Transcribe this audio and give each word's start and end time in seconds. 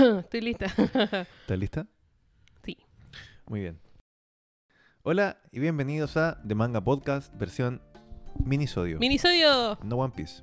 Estoy 0.20 0.40
lista. 0.40 0.66
¿Estás 1.42 1.58
lista? 1.58 1.86
Sí. 2.64 2.76
Muy 3.46 3.60
bien. 3.60 3.78
Hola 5.02 5.38
y 5.50 5.60
bienvenidos 5.60 6.16
a 6.16 6.40
The 6.46 6.54
Manga 6.54 6.80
Podcast, 6.82 7.34
versión 7.36 7.82
minisodio. 8.44 8.98
Minisodio. 8.98 9.78
no 9.82 9.96
One 9.96 10.12
Piece. 10.16 10.42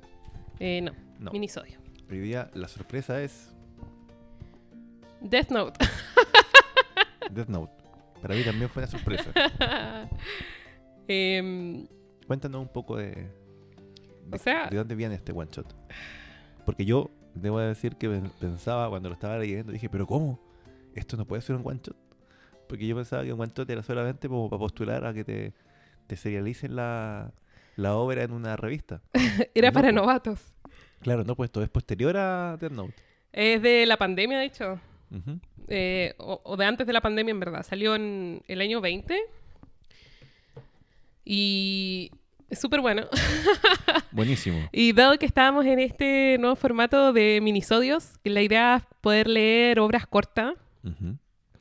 Eh, 0.60 0.80
no, 0.82 0.92
No. 1.18 1.30
minisodio. 1.32 1.78
Hoy 2.10 2.18
día 2.20 2.50
la 2.54 2.68
sorpresa 2.68 3.20
es 3.22 3.52
Death 5.20 5.50
Note. 5.50 5.78
Death 7.30 7.48
Note. 7.48 7.72
Para 8.22 8.34
mí 8.34 8.42
también 8.44 8.68
fue 8.70 8.82
una 8.82 8.90
sorpresa. 8.90 9.30
Em, 11.08 11.86
Cuéntanos 12.26 12.60
un 12.60 12.68
poco 12.68 12.96
de, 12.96 13.10
de, 14.26 14.36
O 14.36 14.38
sea- 14.38 14.66
de 14.68 14.76
dónde 14.76 14.94
viene 14.94 15.14
este 15.14 15.32
one 15.32 15.48
shot. 15.50 15.74
Porque 16.66 16.84
yo 16.84 17.10
debo 17.40 17.58
decir 17.60 17.96
que 17.96 18.08
pen- 18.08 18.30
pensaba 18.40 18.88
cuando 18.88 19.08
lo 19.08 19.14
estaba 19.14 19.38
leyendo, 19.38 19.72
dije, 19.72 19.88
pero 19.88 20.06
¿cómo? 20.06 20.38
Esto 20.94 21.16
no 21.16 21.24
puede 21.24 21.42
ser 21.42 21.56
un 21.56 21.62
one 21.66 21.80
shot. 21.82 21.96
Porque 22.68 22.86
yo 22.86 22.94
pensaba 22.96 23.24
que 23.24 23.32
un 23.32 23.40
one 23.40 23.52
shot 23.54 23.68
era 23.70 23.82
solamente 23.82 24.28
como 24.28 24.48
para 24.50 24.58
postular 24.60 25.04
a 25.06 25.14
que 25.14 25.24
te, 25.24 25.52
te 26.06 26.16
serialicen 26.16 26.76
la, 26.76 27.32
la 27.76 27.96
obra 27.96 28.22
en 28.24 28.32
una 28.32 28.56
revista. 28.56 29.00
era 29.54 29.68
No, 29.68 29.72
para 29.74 29.88
po. 29.88 29.94
novatos. 29.94 30.54
Claro, 31.00 31.24
no, 31.24 31.34
pues 31.36 31.48
esto 31.48 31.62
es 31.62 31.68
posterior 31.68 32.16
a 32.16 32.56
Death 32.60 32.72
Note. 32.72 32.94
Es 33.32 33.62
de 33.62 33.86
la 33.86 33.96
pandemia, 33.96 34.38
de 34.38 34.44
hecho. 34.46 34.80
Eh, 35.68 36.14
o, 36.18 36.40
o 36.44 36.56
de 36.56 36.64
antes 36.64 36.86
de 36.86 36.92
la 36.92 37.00
pandemia, 37.00 37.30
en 37.32 37.40
verdad. 37.40 37.62
Salió 37.62 37.94
en 37.94 38.42
el 38.48 38.60
año 38.60 38.80
20. 38.80 39.16
Y 41.24 42.10
súper 42.52 42.80
bueno. 42.80 43.06
Buenísimo. 44.12 44.68
Y 44.72 44.92
dado 44.92 45.18
que 45.18 45.26
estábamos 45.26 45.66
en 45.66 45.78
este 45.78 46.36
nuevo 46.38 46.56
formato 46.56 47.12
de 47.12 47.40
minisodios, 47.42 48.12
la 48.24 48.42
idea 48.42 48.76
es 48.76 48.82
poder 49.00 49.28
leer 49.28 49.80
obras 49.80 50.06
cortas, 50.06 50.54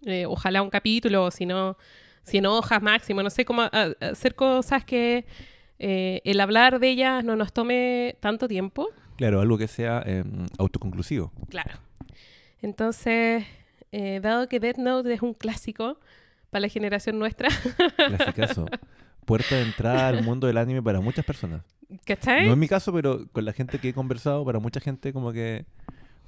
eh, 0.06 0.26
ojalá 0.26 0.62
un 0.62 0.70
capítulo, 0.70 1.26
o 1.26 1.32
si 1.32 1.46
no, 1.46 1.78
100 2.24 2.46
hojas 2.46 2.82
máximo, 2.82 3.24
no 3.24 3.30
sé 3.30 3.46
cómo 3.46 3.64
hacer 3.64 4.36
cosas 4.36 4.86
que 4.86 5.26
eh, 5.80 6.22
el 6.24 6.40
hablar 6.40 6.80
de 6.80 6.90
ellas 6.90 7.24
no 7.24 7.36
nos 7.36 7.52
tome 7.52 8.16
tanto 8.20 8.48
tiempo. 8.48 8.90
Claro, 9.18 9.42
algo 9.42 9.58
que 9.58 9.68
sea 9.68 10.04
eh, 10.06 10.24
autoconclusivo. 10.58 11.32
Claro. 11.50 11.80
Entonces, 12.62 13.46
dado 14.22 14.48
que 14.48 14.60
Death 14.60 14.78
Note 14.78 15.14
es 15.14 15.22
un 15.22 15.34
clásico 15.34 16.00
para 16.50 16.62
la 16.62 16.70
generación 16.70 17.20
nuestra, 17.20 17.50
Clasicazo. 17.98 18.68
Puerta 19.28 19.56
de 19.56 19.62
entrada 19.64 20.08
al 20.08 20.24
mundo 20.24 20.48
del 20.48 20.58
anime 20.58 20.82
para 20.82 21.02
muchas 21.02 21.26
personas. 21.26 21.62
¿cachai? 22.06 22.46
No 22.46 22.54
es 22.54 22.58
mi 22.58 22.68
caso, 22.68 22.92
pero 22.94 23.28
con 23.32 23.44
la 23.46 23.52
gente 23.54 23.78
que 23.78 23.90
he 23.90 23.94
conversado, 23.94 24.44
para 24.46 24.60
mucha 24.60 24.80
gente 24.80 25.12
como 25.14 25.32
que 25.34 25.66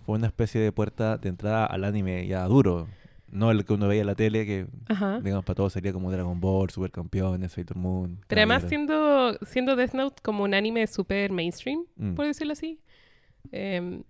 fue 0.05 0.17
una 0.17 0.28
especie 0.28 0.59
de 0.59 0.72
puerta 0.72 1.17
de 1.17 1.30
entrada 1.30 1.66
al 1.66 1.86
anime 1.86 2.27
ya 2.27 2.44
duro. 2.45 2.88
No 3.31 3.52
el 3.52 3.64
que 3.64 3.73
uno 3.73 3.88
veía 3.88 4.02
en 4.02 4.08
la 4.08 4.16
tele, 4.16 4.45
que 4.45 4.67
Ajá. 4.89 5.20
digamos 5.22 5.45
para 5.45 5.55
todos 5.55 5.72
sería 5.73 5.94
como 5.94 6.11
Dragon 6.11 6.42
Ball, 6.42 6.70
Supercampeones, 6.72 7.52
Sailor 7.53 7.77
Moon. 7.77 8.20
Pero 8.27 8.39
además 8.42 8.64
siendo, 8.67 9.33
siendo 9.45 9.75
Death 9.75 9.94
Note 9.94 10.16
como 10.22 10.44
un 10.44 10.53
anime 10.53 10.86
súper 10.88 11.31
mainstream, 11.31 11.86
Mm. 11.95 12.16
por 12.16 12.25
decirlo 12.25 12.53
así, 12.53 12.80
eh, 13.52 14.02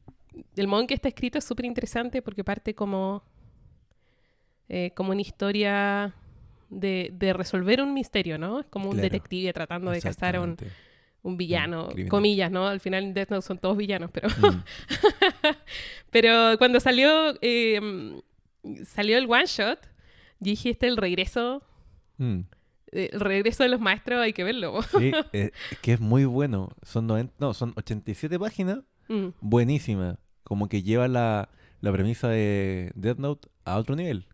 el 0.56 0.68
modo 0.68 0.82
en 0.82 0.88
que 0.88 0.94
está 0.96 1.10
escrito 1.10 1.38
es 1.38 1.44
súper 1.44 1.66
interesante 1.66 2.22
porque 2.24 2.44
parte 2.44 2.74
como, 2.74 3.24
eh, 4.70 4.92
como 4.96 5.12
una 5.12 5.22
historia 5.22 6.14
de, 6.70 7.10
de 7.14 7.34
resolver 7.34 7.82
un 7.82 7.94
misterio, 7.94 8.38
¿no? 8.38 8.60
Es 8.60 8.66
como 8.68 8.86
un 8.90 8.96
Claro. 8.96 9.04
detective 9.10 9.54
tratando 9.54 9.92
de 9.92 10.02
cazar 10.02 10.36
a 10.36 10.42
un, 10.42 10.56
un 11.24 11.38
villano, 11.38 11.90
comillas, 12.10 12.52
¿no? 12.52 12.68
Al 12.68 12.80
final 12.80 13.04
en 13.06 13.14
Death 13.14 13.30
Note 13.32 13.46
son 13.48 13.58
todos 13.58 13.76
villanos, 13.78 14.10
pero... 14.12 14.30
Mm. 14.30 14.64
Pero 16.12 16.58
cuando 16.58 16.80
salió, 16.80 17.36
eh, 17.42 18.20
salió 18.86 19.18
el 19.18 19.26
one 19.30 19.46
shot, 19.46 19.80
dije, 20.40 20.72
este 20.72 20.88
es 20.88 20.92
el 20.92 20.98
regreso, 20.98 21.64
Mm. 22.18 22.42
eh, 22.92 23.10
el 23.14 23.20
regreso 23.22 23.64
de 23.64 23.70
los 23.70 23.80
maestros, 23.80 24.20
hay 24.20 24.34
que 24.34 24.44
verlo. 24.44 24.82
Sí, 24.84 25.12
eh, 25.34 25.52
es 25.72 25.78
que 25.80 25.94
es 25.94 26.00
muy 26.02 26.26
bueno. 26.26 26.70
Son 26.84 27.08
90, 27.08 27.34
no, 27.40 27.54
son 27.54 27.74
87 27.76 28.38
páginas 28.40 28.80
Mm. 29.08 29.30
buenísima. 29.42 30.20
Como 30.44 30.68
que 30.68 30.84
lleva 30.84 31.08
la, 31.08 31.50
la 31.82 31.92
premisa 31.92 32.28
de 32.30 32.92
Death 32.96 33.18
Note 33.20 33.48
a 33.66 33.78
otro 33.78 33.96
nivel. 33.96 34.26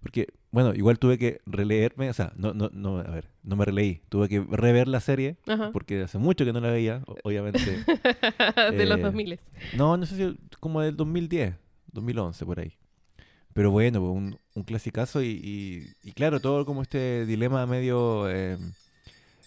Porque, 0.00 0.26
bueno, 0.50 0.72
igual 0.74 0.98
tuve 0.98 1.18
que 1.18 1.40
releerme, 1.46 2.08
o 2.08 2.12
sea, 2.14 2.32
no, 2.36 2.54
no, 2.54 2.70
no, 2.72 2.98
a 2.98 3.02
ver, 3.10 3.28
no 3.42 3.56
me 3.56 3.64
releí. 3.64 4.00
Tuve 4.08 4.28
que 4.28 4.40
rever 4.50 4.88
la 4.88 5.00
serie, 5.00 5.36
Ajá. 5.46 5.70
porque 5.72 6.02
hace 6.02 6.18
mucho 6.18 6.44
que 6.44 6.52
no 6.52 6.60
la 6.60 6.70
veía, 6.70 7.02
obviamente. 7.24 7.60
de 8.72 8.86
los 8.86 8.98
Eh, 8.98 9.02
2000. 9.02 9.40
no, 9.76 9.96
no 9.96 10.06
sé 10.06 10.16
si 10.16 10.38
como 10.60 10.80
del 10.80 10.96
2010, 10.96 11.54
2011, 11.92 12.46
por 12.46 12.60
ahí. 12.60 12.72
Pero 13.52 13.70
bueno, 13.70 14.00
pues, 14.00 14.12
un, 14.12 14.38
un 14.54 14.62
clasicazo 14.64 15.22
y, 15.22 15.28
y, 15.28 16.08
y 16.08 16.12
claro, 16.12 16.40
todo 16.40 16.64
como 16.66 16.82
este 16.82 17.24
dilema 17.26 17.66
medio 17.66 18.28
eh, 18.30 18.56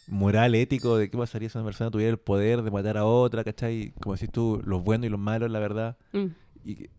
moral, 0.08 0.56
ético, 0.56 0.98
de 0.98 1.10
qué 1.10 1.18
pasaría 1.18 1.50
si 1.50 1.58
una 1.58 1.66
persona 1.66 1.92
tuviera 1.92 2.12
el 2.12 2.18
poder 2.18 2.62
de 2.64 2.72
matar 2.72 2.98
a 2.98 3.06
otra, 3.06 3.44
¿cachai? 3.44 3.94
Como 4.02 4.16
decís 4.16 4.32
tú, 4.32 4.62
los 4.66 4.84
buenos 4.84 5.06
y 5.06 5.10
los 5.10 5.20
malos, 5.20 5.52
la 5.52 5.60
verdad. 5.60 5.98
Mm. 6.14 6.26
Y 6.66 6.90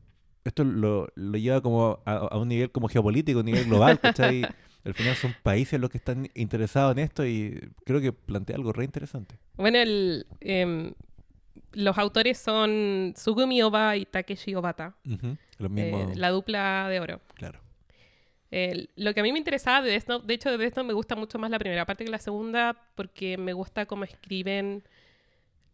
esto 0.45 0.65
lo, 0.65 1.09
lo 1.15 1.39
lleva 1.39 1.61
como 1.61 2.01
a, 2.05 2.13
a 2.15 2.39
un 2.39 2.49
nivel 2.49 2.71
como 2.71 2.89
geopolítico, 2.89 3.41
un 3.41 3.47
nivel 3.47 3.67
global, 3.67 4.01
¿cachai? 4.01 4.43
Al 4.85 4.95
final 4.95 5.15
son 5.15 5.35
países 5.43 5.79
los 5.79 5.91
que 5.91 5.99
están 5.99 6.31
interesados 6.35 6.93
en 6.93 7.01
esto 7.01 7.27
y 7.27 7.71
creo 7.85 8.01
que 8.01 8.13
plantea 8.13 8.57
algo 8.57 8.73
re 8.73 8.85
interesante. 8.85 9.37
Bueno, 9.57 9.79
el, 9.79 10.27
em, 10.41 10.95
los 11.73 11.99
autores 11.99 12.39
son 12.39 13.13
Tsugumi 13.15 13.63
Oba 13.63 13.97
y 13.97 14.07
Takeshi 14.07 14.55
Obata, 14.55 14.95
Los 15.59 15.71
eh, 15.77 16.13
la 16.15 16.31
dupla 16.31 16.89
de 16.89 17.01
oro. 17.01 17.21
claro. 17.35 17.61
Lo 18.97 19.15
que 19.15 19.21
a 19.21 19.23
mí 19.23 19.31
me 19.31 19.39
interesaba 19.39 19.81
de 19.83 19.93
Death 19.93 20.09
Note, 20.09 20.27
de 20.27 20.35
hecho 20.35 20.51
de 20.51 20.59
Death 20.59 20.77
Note 20.77 20.89
me 20.89 20.93
gusta 20.93 21.15
mucho 21.15 21.39
más 21.39 21.51
la 21.53 21.59
primera 21.61 21.87
parte 21.87 22.05
que 22.05 22.11
la 22.11 22.19
segunda 22.19 22.77
porque 22.97 23.39
me 23.39 23.53
gusta 23.53 23.87
cómo 23.87 24.03
escriben 24.03 24.83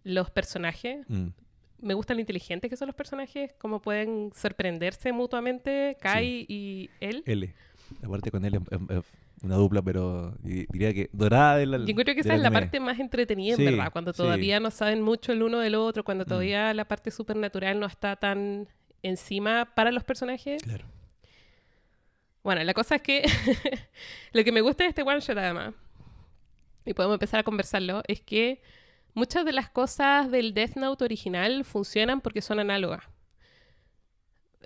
los 0.04 0.31
personajes. 0.31 1.06
Mm, 1.09 1.28
Me 1.86 1.94
gusta 1.94 2.14
lo 2.14 2.20
inteligentes 2.20 2.69
que 2.69 2.76
son 2.76 2.86
los 2.86 2.94
personajes, 2.97 3.52
cómo 3.58 3.80
pueden 3.80 4.32
sorprenderse 4.34 5.12
mutuamente 5.12 5.97
Kai 6.00 6.44
y 6.48 6.91
él. 7.00 7.22
L. 7.26 7.54
Aparte 8.04 8.30
con 8.32 8.44
él 8.44 8.54
es, 8.56 9.04
una 9.42 9.54
dupla, 9.56 9.82
pero 9.82 10.32
di- 10.42 10.66
diría 10.70 10.92
que 10.92 11.08
dorada 11.12 11.56
de 11.58 11.66
la 11.66 11.76
Yo 11.78 11.84
encuentro 11.86 12.14
que 12.14 12.20
esa 12.22 12.34
es 12.34 12.41
la 12.41 12.50
parte 12.50 12.80
más 12.80 12.98
entretenida, 12.98 13.54
Sí, 13.56 13.64
verdad, 13.64 13.92
cuando 13.92 14.12
sí. 14.12 14.16
todavía 14.16 14.58
no 14.60 14.70
saben 14.70 15.02
mucho 15.02 15.30
el 15.32 15.42
uno 15.42 15.60
del 15.60 15.74
otro, 15.76 16.02
cuando 16.04 16.24
Mm. 16.24 16.28
todavía 16.28 16.74
la 16.74 16.86
parte 16.86 17.10
supernatural 17.10 17.78
no 17.78 17.86
está 17.86 18.16
tan 18.16 18.66
encima 19.03 19.72
para 19.76 19.92
los 19.92 20.03
personajes. 20.04 20.62
Claro. 20.62 20.86
Bueno, 22.42 22.62
la 22.64 22.74
cosa 22.74 22.97
es 22.97 23.03
que 23.03 23.22
lo 24.32 24.42
que 24.44 24.53
me 24.53 24.60
gusta 24.60 24.84
de 24.84 24.88
este 24.91 25.03
one 25.03 25.20
shot 25.20 25.36
además, 25.38 25.74
y 26.84 26.94
podemos 26.94 27.14
empezar 27.16 27.41
a 27.41 27.42
conversarlo, 27.44 28.03
es 28.08 28.20
que 28.20 28.60
muchas 29.16 29.44
de 29.44 29.53
las 29.53 29.69
cosas 29.71 30.31
del 30.31 30.54
Death 30.54 30.77
Note 30.77 31.03
original 31.04 31.65
funcionan 31.65 32.21
porque 32.21 32.41
son 32.43 32.60
análogas. 32.60 33.03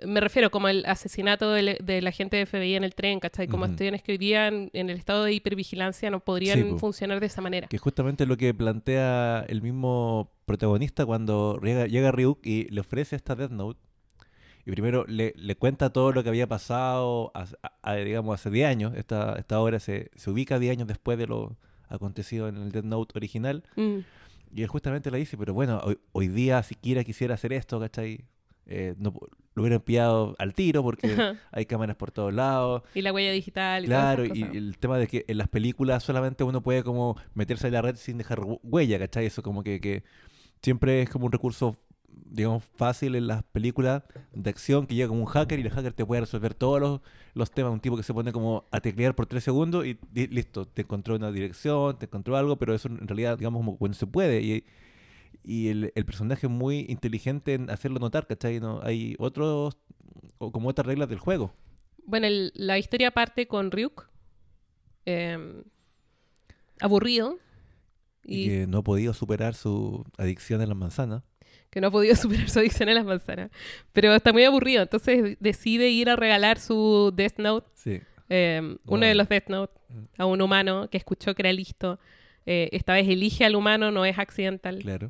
Me 0.05 0.19
refiero 0.19 0.49
como 0.49 0.67
el 0.67 0.83
asesinato 0.87 1.51
del- 1.51 1.77
de, 1.79 2.01
la 2.01 2.11
gente 2.11 2.35
de 2.37 2.45
FBI 2.47 2.75
en 2.75 2.83
el 2.83 2.95
tren, 2.95 3.19
¿cachai? 3.19 3.47
Como 3.47 3.65
Ujú. 3.65 3.73
estudian 3.73 3.99
que 3.99 4.13
hoy 4.13 4.17
día 4.17 4.47
en, 4.47 4.71
en 4.73 4.89
el 4.89 4.97
estado 4.97 5.23
de 5.25 5.33
hipervigilancia 5.33 6.09
no 6.09 6.21
podrían 6.21 6.59
Sí, 6.63 6.75
funcionar 6.79 7.19
de 7.19 7.27
esa 7.27 7.41
manera. 7.41 7.67
Que 7.67 7.75
es 7.75 7.81
justamente 7.81 8.25
lo 8.25 8.35
que 8.35 8.51
plantea 8.53 9.45
el 9.47 9.61
mismo 9.61 10.31
protagonista 10.45 11.05
cuando 11.05 11.59
llega, 11.61 11.85
llega 11.85 12.11
Ryuk 12.11 12.39
y 12.45 12.63
le 12.71 12.81
ofrece 12.81 13.15
esta 13.15 13.35
Death 13.35 13.51
Note. 13.51 13.79
Y 14.65 14.71
primero 14.71 15.05
le, 15.07 15.33
le 15.37 15.55
cuenta 15.55 15.91
todo 15.91 16.11
lo 16.11 16.23
que 16.23 16.29
había 16.29 16.47
pasado, 16.47 17.31
hace- 17.35 17.57
a- 17.61 17.73
a- 17.83 17.95
digamos, 17.95 18.33
hace 18.33 18.49
10 18.49 18.67
años. 18.69 18.93
Esta, 18.95 19.35
esta 19.37 19.59
obra 19.59 19.79
se, 19.79 20.09
se 20.15 20.31
ubica 20.31 20.57
10 20.57 20.71
años 20.77 20.87
después 20.87 21.19
de 21.19 21.27
lo 21.27 21.57
acontecido 21.89 22.47
en 22.47 22.57
el 22.57 22.71
Death 22.71 22.85
Note 22.85 23.13
original. 23.17 23.63
Mm. 23.75 23.99
Y 24.53 24.61
él 24.63 24.67
justamente 24.67 25.09
le 25.11 25.17
dice, 25.17 25.37
pero 25.37 25.53
bueno, 25.53 25.79
hoy, 25.83 25.97
hoy 26.11 26.27
día 26.27 26.61
siquiera 26.63 27.03
quisiera 27.03 27.35
hacer 27.35 27.53
esto, 27.53 27.79
¿cachai? 27.79 28.25
Eh, 28.65 28.95
no, 28.97 29.13
lo 29.53 29.63
hubieran 29.63 29.81
pillado 29.81 30.35
al 30.39 30.53
tiro 30.53 30.81
porque 30.83 31.15
hay 31.51 31.65
cámaras 31.65 31.95
por 31.95 32.11
todos 32.11 32.33
lados. 32.33 32.83
Y 32.93 33.01
la 33.01 33.11
huella 33.11 33.31
digital 33.31 33.83
y 33.83 33.87
Claro, 33.87 34.25
y 34.25 34.43
el 34.55 34.77
tema 34.77 34.97
de 34.97 35.07
que 35.07 35.25
en 35.27 35.37
las 35.37 35.47
películas 35.49 36.03
solamente 36.03 36.43
uno 36.43 36.61
puede 36.61 36.83
como 36.83 37.17
meterse 37.33 37.67
en 37.67 37.73
la 37.73 37.81
red 37.81 37.95
sin 37.95 38.17
dejar 38.17 38.39
hu- 38.39 38.59
huella, 38.63 38.99
¿cachai? 38.99 39.25
Eso 39.25 39.41
como 39.41 39.63
que, 39.63 39.79
que 39.81 40.03
siempre 40.61 41.01
es 41.01 41.09
como 41.09 41.25
un 41.25 41.31
recurso, 41.31 41.75
digamos, 42.25 42.63
fácil 42.63 43.15
en 43.15 43.27
las 43.27 43.43
películas 43.43 44.03
de 44.33 44.49
acción 44.49 44.87
que 44.87 44.95
llega 44.95 45.09
como 45.09 45.21
un 45.21 45.25
hacker 45.27 45.59
y 45.59 45.63
el 45.63 45.69
hacker 45.69 45.93
te 45.93 46.05
puede 46.05 46.21
resolver 46.21 46.53
todos 46.53 46.79
los, 46.79 47.01
los 47.33 47.51
temas. 47.51 47.71
Un 47.73 47.79
tipo 47.79 47.97
que 47.97 48.03
se 48.03 48.13
pone 48.13 48.31
como 48.31 48.65
a 48.71 48.79
teclear 48.81 49.15
por 49.15 49.25
tres 49.25 49.43
segundos 49.43 49.85
y, 49.85 49.97
di- 50.11 50.27
listo, 50.27 50.65
te 50.67 50.83
encontró 50.83 51.15
una 51.15 51.31
dirección, 51.31 51.97
te 51.99 52.05
encontró 52.05 52.37
algo, 52.37 52.57
pero 52.57 52.73
eso 52.73 52.87
en 52.87 53.07
realidad, 53.07 53.37
digamos, 53.37 53.59
como 53.59 53.77
cuando 53.77 53.97
se 53.97 54.07
puede. 54.07 54.41
Y, 54.41 54.63
y 55.43 55.67
el, 55.69 55.91
el 55.95 56.05
personaje 56.05 56.47
es 56.47 56.51
muy 56.51 56.85
inteligente 56.87 57.53
en 57.55 57.69
hacerlo 57.69 57.99
notar, 57.99 58.27
¿cachai? 58.27 58.59
No, 58.59 58.79
hay 58.83 59.15
otros, 59.19 59.77
o 60.37 60.51
como 60.51 60.69
otras 60.69 60.85
reglas 60.87 61.09
del 61.09 61.19
juego. 61.19 61.53
Bueno, 62.05 62.27
el- 62.27 62.51
la 62.55 62.77
historia 62.77 63.11
parte 63.11 63.47
con 63.47 63.71
Ryuk, 63.71 64.07
eh, 65.05 65.63
aburrido. 66.79 67.37
Y, 68.23 68.43
Y, 68.43 68.47
que 68.47 68.67
no 68.67 68.79
ha 68.79 68.83
podido 68.83 69.13
superar 69.13 69.55
su 69.55 70.05
adicción 70.17 70.61
a 70.61 70.65
las 70.67 70.77
manzanas. 70.77 71.23
Que 71.71 71.81
no 71.81 71.87
ha 71.87 71.91
podido 71.91 72.15
superar 72.45 72.49
su 72.49 72.59
adicción 72.59 72.89
a 72.89 72.93
las 72.93 73.05
manzanas. 73.05 73.49
Pero 73.93 74.13
está 74.13 74.31
muy 74.33 74.43
aburrido, 74.43 74.83
entonces 74.83 75.37
decide 75.39 75.89
ir 75.89 76.09
a 76.09 76.15
regalar 76.15 76.59
su 76.59 77.11
Death 77.15 77.37
Note, 77.39 77.67
Sí. 77.73 77.99
eh, 78.29 78.77
uno 78.85 79.05
de 79.05 79.15
los 79.15 79.27
Death 79.29 79.47
Note, 79.49 79.73
Mm. 79.89 80.03
a 80.21 80.25
un 80.25 80.41
humano 80.41 80.89
que 80.89 80.97
escuchó 80.97 81.33
que 81.35 81.41
era 81.41 81.51
listo. 81.51 81.99
Eh, 82.45 82.69
esta 82.71 82.93
vez 82.93 83.07
elige 83.09 83.43
al 83.45 83.55
humano, 83.55 83.91
no 83.91 84.05
es 84.05 84.17
accidental. 84.19 84.79
Claro. 84.79 85.09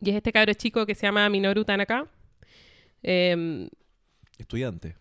Y 0.00 0.10
es 0.10 0.16
este 0.16 0.32
cabro 0.32 0.52
chico 0.54 0.84
que 0.86 0.94
se 0.94 1.02
llama 1.06 1.28
Minoru 1.28 1.64
Tanaka. 1.64 2.06
Eh, 3.02 3.68
Estudiante. 4.38 4.96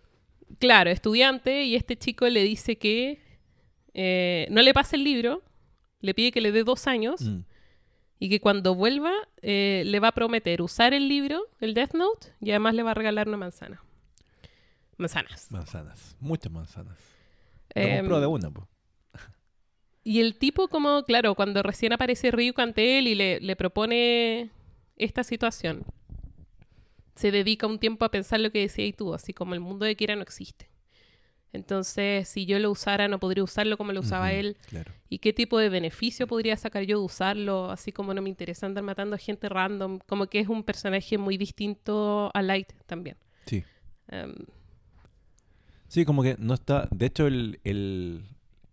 claro, 0.59 0.89
estudiante, 0.89 1.63
y 1.63 1.75
este 1.75 1.95
chico 1.97 2.27
le 2.27 2.44
dice 2.44 2.77
que 2.77 3.19
eh, 3.94 4.47
no 4.50 4.62
le 4.62 4.74
pase 4.74 4.95
el 4.95 5.04
libro, 5.04 5.42
le 6.01 6.13
pide 6.13 6.31
que 6.31 6.42
le 6.42 6.51
dé 6.51 6.63
dos 6.63 6.88
años 6.88 7.21
Mm. 7.21 7.39
Y 8.21 8.29
que 8.29 8.39
cuando 8.39 8.75
vuelva 8.75 9.12
eh, 9.41 9.81
le 9.83 10.00
va 10.00 10.09
a 10.09 10.12
prometer 10.12 10.62
usar 10.62 10.94
el 10.94 11.09
libro, 11.09 11.47
el 11.59 11.73
Death 11.73 11.95
Note, 11.95 12.27
y 12.39 12.51
además 12.51 12.75
le 12.75 12.83
va 12.83 12.91
a 12.91 12.94
regalar 12.94 13.27
una 13.27 13.38
manzana. 13.38 13.83
Manzanas. 14.95 15.51
Manzanas. 15.51 16.15
Muchas 16.19 16.51
manzanas. 16.51 17.00
Lo 17.73 17.97
compró 17.97 18.19
de 18.19 18.27
una, 18.27 18.51
po. 18.51 18.68
y 20.03 20.19
el 20.19 20.38
tipo 20.38 20.68
como, 20.68 21.03
claro, 21.03 21.33
cuando 21.33 21.63
recién 21.63 21.94
aparece 21.94 22.29
Ryuk 22.29 22.59
ante 22.59 23.00
él 23.00 23.07
y 23.07 23.15
le, 23.15 23.39
le 23.39 23.56
propone 23.56 24.51
esta 24.97 25.23
situación, 25.23 25.83
se 27.15 27.31
dedica 27.31 27.65
un 27.65 27.79
tiempo 27.79 28.06
a 28.06 28.12
pensar 28.12 28.39
lo 28.39 28.51
que 28.51 28.59
decía 28.59 28.85
y 28.85 28.94
tú, 28.94 29.15
así 29.15 29.33
como 29.33 29.56
el 29.56 29.62
mundo 29.62 29.83
de 29.83 29.95
Kira 29.95 30.15
no 30.15 30.21
existe. 30.21 30.69
Entonces, 31.53 32.27
si 32.30 32.45
yo 32.45 32.59
lo 32.59 32.71
usara, 32.71 33.07
no 33.07 33.19
podría 33.19 33.44
usarlo 33.44 33.77
como 33.77 33.92
lo 33.92 34.00
usaba 34.00 34.31
él. 34.31 34.56
Claro. 34.68 34.92
¿Y 35.09 35.19
qué 35.19 35.33
tipo 35.33 35.57
de 35.59 35.68
beneficio 35.69 36.25
podría 36.27 36.56
sacar 36.56 36.83
yo 36.83 37.00
de 37.00 37.03
usarlo? 37.06 37.69
Así 37.71 37.92
como 37.92 38.13
no 38.13 38.21
me 38.21 38.30
interesa 38.30 38.65
andar 38.65 38.83
matando 38.83 39.15
a 39.15 39.19
gente 39.19 39.50
random. 39.50 40.00
Como 40.07 40.27
que 40.27 40.39
es 40.39 40.48
un 40.48 40.63
personaje 40.63 41.18
muy 41.18 41.38
distinto 41.38 42.31
a 42.33 42.42
Light 42.42 42.71
también. 42.86 43.18
Sí. 43.45 43.63
Em, 44.07 44.33
Sí, 45.88 46.06
como 46.06 46.24
que 46.24 46.36
no 46.39 46.53
está. 46.53 46.88
De 46.92 47.06
hecho, 47.07 47.27
el, 47.27 47.59
el- 47.63 48.24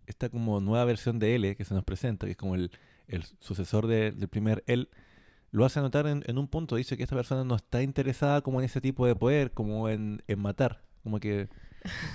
esta 0.07 0.29
como 0.29 0.59
nueva 0.61 0.85
versión 0.85 1.19
de 1.19 1.35
L 1.35 1.55
que 1.55 1.65
se 1.65 1.73
nos 1.73 1.83
presenta, 1.83 2.25
que 2.25 2.31
es 2.31 2.37
como 2.37 2.55
el, 2.55 2.71
el 3.07 3.23
sucesor 3.41 3.87
de- 3.87 4.11
del 4.11 4.29
primer 4.29 4.63
L, 4.67 4.87
lo 5.51 5.65
hace 5.65 5.81
notar 5.81 6.07
en, 6.07 6.23
en 6.27 6.37
un 6.37 6.47
punto. 6.47 6.77
Dice 6.77 6.95
que 6.95 7.03
esta 7.03 7.15
persona 7.17 7.43
no 7.43 7.55
está 7.55 7.81
interesada 7.83 8.41
como 8.41 8.59
en 8.59 8.65
ese 8.65 8.79
tipo 8.81 9.05
de 9.05 9.15
poder, 9.15 9.51
como 9.51 9.89
en, 9.89 10.23
en 10.27 10.39
matar. 10.39 10.81
Como 11.03 11.19
que 11.19 11.49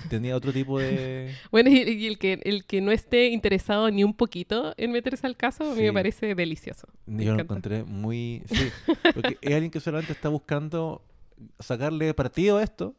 tenía 0.09 0.35
otro 0.35 0.51
tipo 0.53 0.79
de. 0.79 1.33
Bueno, 1.51 1.69
y, 1.69 1.77
y 1.83 2.07
el, 2.07 2.17
que, 2.17 2.39
el 2.43 2.65
que 2.65 2.81
no 2.81 2.91
esté 2.91 3.29
interesado 3.29 3.89
ni 3.91 4.03
un 4.03 4.13
poquito 4.13 4.73
en 4.77 4.91
meterse 4.91 5.25
al 5.27 5.35
caso, 5.37 5.71
a 5.71 5.75
mí 5.75 5.81
me 5.83 5.93
parece 5.93 6.35
delicioso. 6.35 6.87
Me 7.05 7.25
Yo 7.25 7.33
lo 7.35 7.41
encontré 7.41 7.83
muy. 7.83 8.43
Sí, 8.49 8.69
porque 9.13 9.37
es 9.41 9.53
alguien 9.53 9.71
que 9.71 9.79
solamente 9.79 10.11
está 10.13 10.29
buscando 10.29 11.01
sacarle 11.59 12.13
partido 12.13 12.57
a 12.57 12.63
esto, 12.63 12.95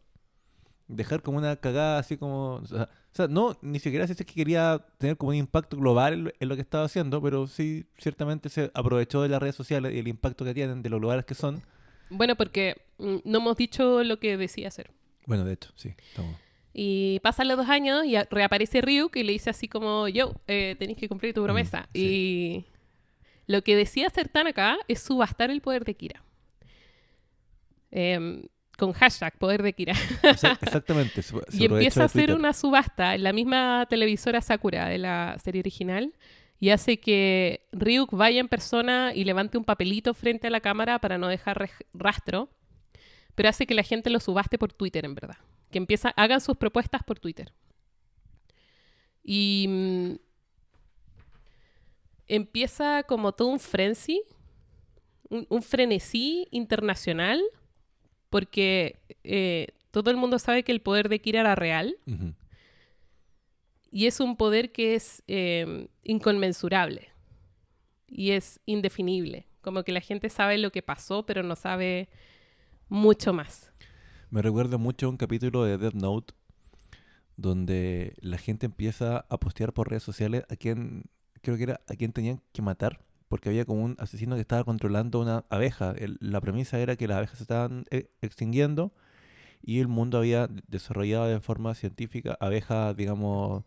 dejar 0.88 1.22
como 1.22 1.38
una 1.38 1.56
cagada 1.56 1.98
así 1.98 2.16
como. 2.16 2.54
O 2.56 2.66
sea, 2.66 2.82
o 2.84 3.16
sea, 3.16 3.28
no, 3.28 3.56
ni 3.62 3.78
siquiera 3.78 4.06
sé 4.06 4.14
si 4.14 4.22
es 4.22 4.26
que 4.26 4.34
quería 4.34 4.84
tener 4.98 5.16
como 5.16 5.30
un 5.30 5.36
impacto 5.36 5.76
global 5.78 6.12
en 6.12 6.24
lo, 6.24 6.30
en 6.38 6.48
lo 6.50 6.54
que 6.54 6.60
estaba 6.60 6.84
haciendo, 6.84 7.22
pero 7.22 7.46
sí, 7.46 7.86
ciertamente 7.98 8.50
se 8.50 8.70
aprovechó 8.74 9.22
de 9.22 9.28
las 9.30 9.40
redes 9.40 9.54
sociales 9.54 9.94
y 9.94 9.98
el 9.98 10.08
impacto 10.08 10.44
que 10.44 10.52
tienen, 10.52 10.82
de 10.82 10.90
los 10.90 11.00
lugares 11.00 11.24
que 11.24 11.34
son. 11.34 11.62
Bueno, 12.10 12.36
porque 12.36 12.76
mm, 12.98 13.16
no 13.24 13.38
hemos 13.38 13.56
dicho 13.56 14.04
lo 14.04 14.20
que 14.20 14.36
decía 14.36 14.68
hacer. 14.68 14.90
Bueno, 15.24 15.44
de 15.44 15.54
hecho, 15.54 15.70
sí. 15.76 15.94
estamos- 16.10 16.36
Y 16.78 17.20
pasan 17.20 17.48
los 17.48 17.56
dos 17.56 17.70
años 17.70 18.04
y 18.04 18.16
reaparece 18.30 18.82
Ryuk 18.82 19.16
y 19.16 19.22
le 19.22 19.32
dice 19.32 19.48
así 19.48 19.66
como, 19.66 20.08
yo, 20.08 20.34
eh, 20.46 20.76
tenéis 20.78 20.98
que 20.98 21.08
cumplir 21.08 21.32
tu 21.32 21.42
promesa. 21.42 21.88
sí. 21.94 22.00
Y 22.00 22.76
lo 23.46 23.62
que 23.62 23.76
decía 23.76 24.08
hacer 24.08 24.28
Tanaka 24.28 24.76
es 24.88 25.00
subastar 25.00 25.50
el 25.50 25.60
poder 25.60 25.84
de 25.84 25.94
Kira. 25.94 26.22
Em, 27.90 28.42
con 28.76 28.92
hashtag 28.92 29.38
poder 29.38 29.62
de 29.62 29.72
Kira. 29.72 29.94
exactamente. 30.22 31.22
y 31.52 31.64
empieza 31.64 32.02
a 32.02 32.06
hacer 32.06 32.34
una 32.34 32.52
subasta 32.52 33.14
en 33.14 33.22
la 33.22 33.32
misma 33.32 33.86
televisora 33.88 34.42
Sakura 34.42 34.88
de 34.88 34.98
la 34.98 35.38
serie 35.42 35.60
original 35.60 36.12
y 36.60 36.70
hace 36.70 36.98
que 36.98 37.66
Ryuk 37.72 38.10
vaya 38.12 38.40
en 38.40 38.48
persona 38.48 39.12
y 39.14 39.24
levante 39.24 39.56
un 39.56 39.64
papelito 39.64 40.12
frente 40.12 40.48
a 40.48 40.50
la 40.50 40.60
cámara 40.60 40.98
para 40.98 41.16
no 41.16 41.28
dejar 41.28 41.70
rastro, 41.94 42.50
pero 43.34 43.48
hace 43.48 43.66
que 43.66 43.74
la 43.74 43.82
gente 43.82 44.10
lo 44.10 44.20
subaste 44.20 44.58
por 44.58 44.72
Twitter 44.72 45.04
en 45.04 45.14
verdad, 45.14 45.36
que 45.76 45.78
empieza, 45.78 46.08
hagan 46.16 46.40
sus 46.40 46.56
propuestas 46.56 47.02
por 47.02 47.20
Twitter. 47.20 47.52
Y 49.22 49.66
mm, 49.68 50.14
empieza 52.28 53.02
como 53.02 53.32
todo 53.32 53.48
un 53.48 53.60
frenzy, 53.60 54.22
un, 55.28 55.46
un 55.50 55.62
frenesí 55.62 56.48
internacional, 56.50 57.42
porque 58.30 58.98
eh, 59.22 59.68
todo 59.90 60.10
el 60.10 60.16
mundo 60.16 60.38
sabe 60.38 60.62
que 60.62 60.72
el 60.72 60.80
poder 60.80 61.10
de 61.10 61.20
Kira 61.20 61.40
era 61.40 61.54
real 61.54 61.98
y 63.90 64.06
es 64.06 64.18
un 64.20 64.38
poder 64.38 64.72
que 64.72 64.94
es 64.94 65.22
eh, 65.26 65.88
inconmensurable 66.02 67.10
y 68.08 68.30
es 68.30 68.60
indefinible. 68.64 69.46
Como 69.60 69.82
que 69.84 69.92
la 69.92 70.00
gente 70.00 70.30
sabe 70.30 70.56
lo 70.56 70.72
que 70.72 70.80
pasó, 70.80 71.26
pero 71.26 71.42
no 71.42 71.54
sabe 71.54 72.08
mucho 72.88 73.34
más. 73.34 73.72
Me 74.30 74.42
recuerda 74.42 74.76
mucho 74.76 75.08
un 75.08 75.16
capítulo 75.16 75.64
de 75.64 75.78
Death 75.78 75.94
Note 75.94 76.34
donde 77.36 78.14
la 78.20 78.38
gente 78.38 78.66
empieza 78.66 79.24
a 79.28 79.38
postear 79.38 79.72
por 79.72 79.88
redes 79.88 80.02
sociales 80.02 80.44
a 80.50 80.56
quien 80.56 81.04
creo 81.42 81.56
que 81.56 81.62
era 81.62 81.80
a 81.88 81.94
quien 81.94 82.12
tenían 82.12 82.42
que 82.52 82.60
matar 82.60 83.06
porque 83.28 83.48
había 83.48 83.64
como 83.64 83.84
un 83.84 83.96
asesino 83.98 84.34
que 84.34 84.40
estaba 84.40 84.64
controlando 84.64 85.20
una 85.20 85.44
abeja. 85.48 85.94
La 86.20 86.40
premisa 86.40 86.78
era 86.78 86.96
que 86.96 87.08
las 87.08 87.18
abejas 87.18 87.38
se 87.38 87.44
estaban 87.44 87.84
eh, 87.90 88.10
extinguiendo 88.20 88.92
y 89.62 89.80
el 89.80 89.88
mundo 89.88 90.18
había 90.18 90.48
desarrollado 90.68 91.26
de 91.26 91.40
forma 91.40 91.74
científica 91.74 92.36
abejas, 92.40 92.96
digamos, 92.96 93.64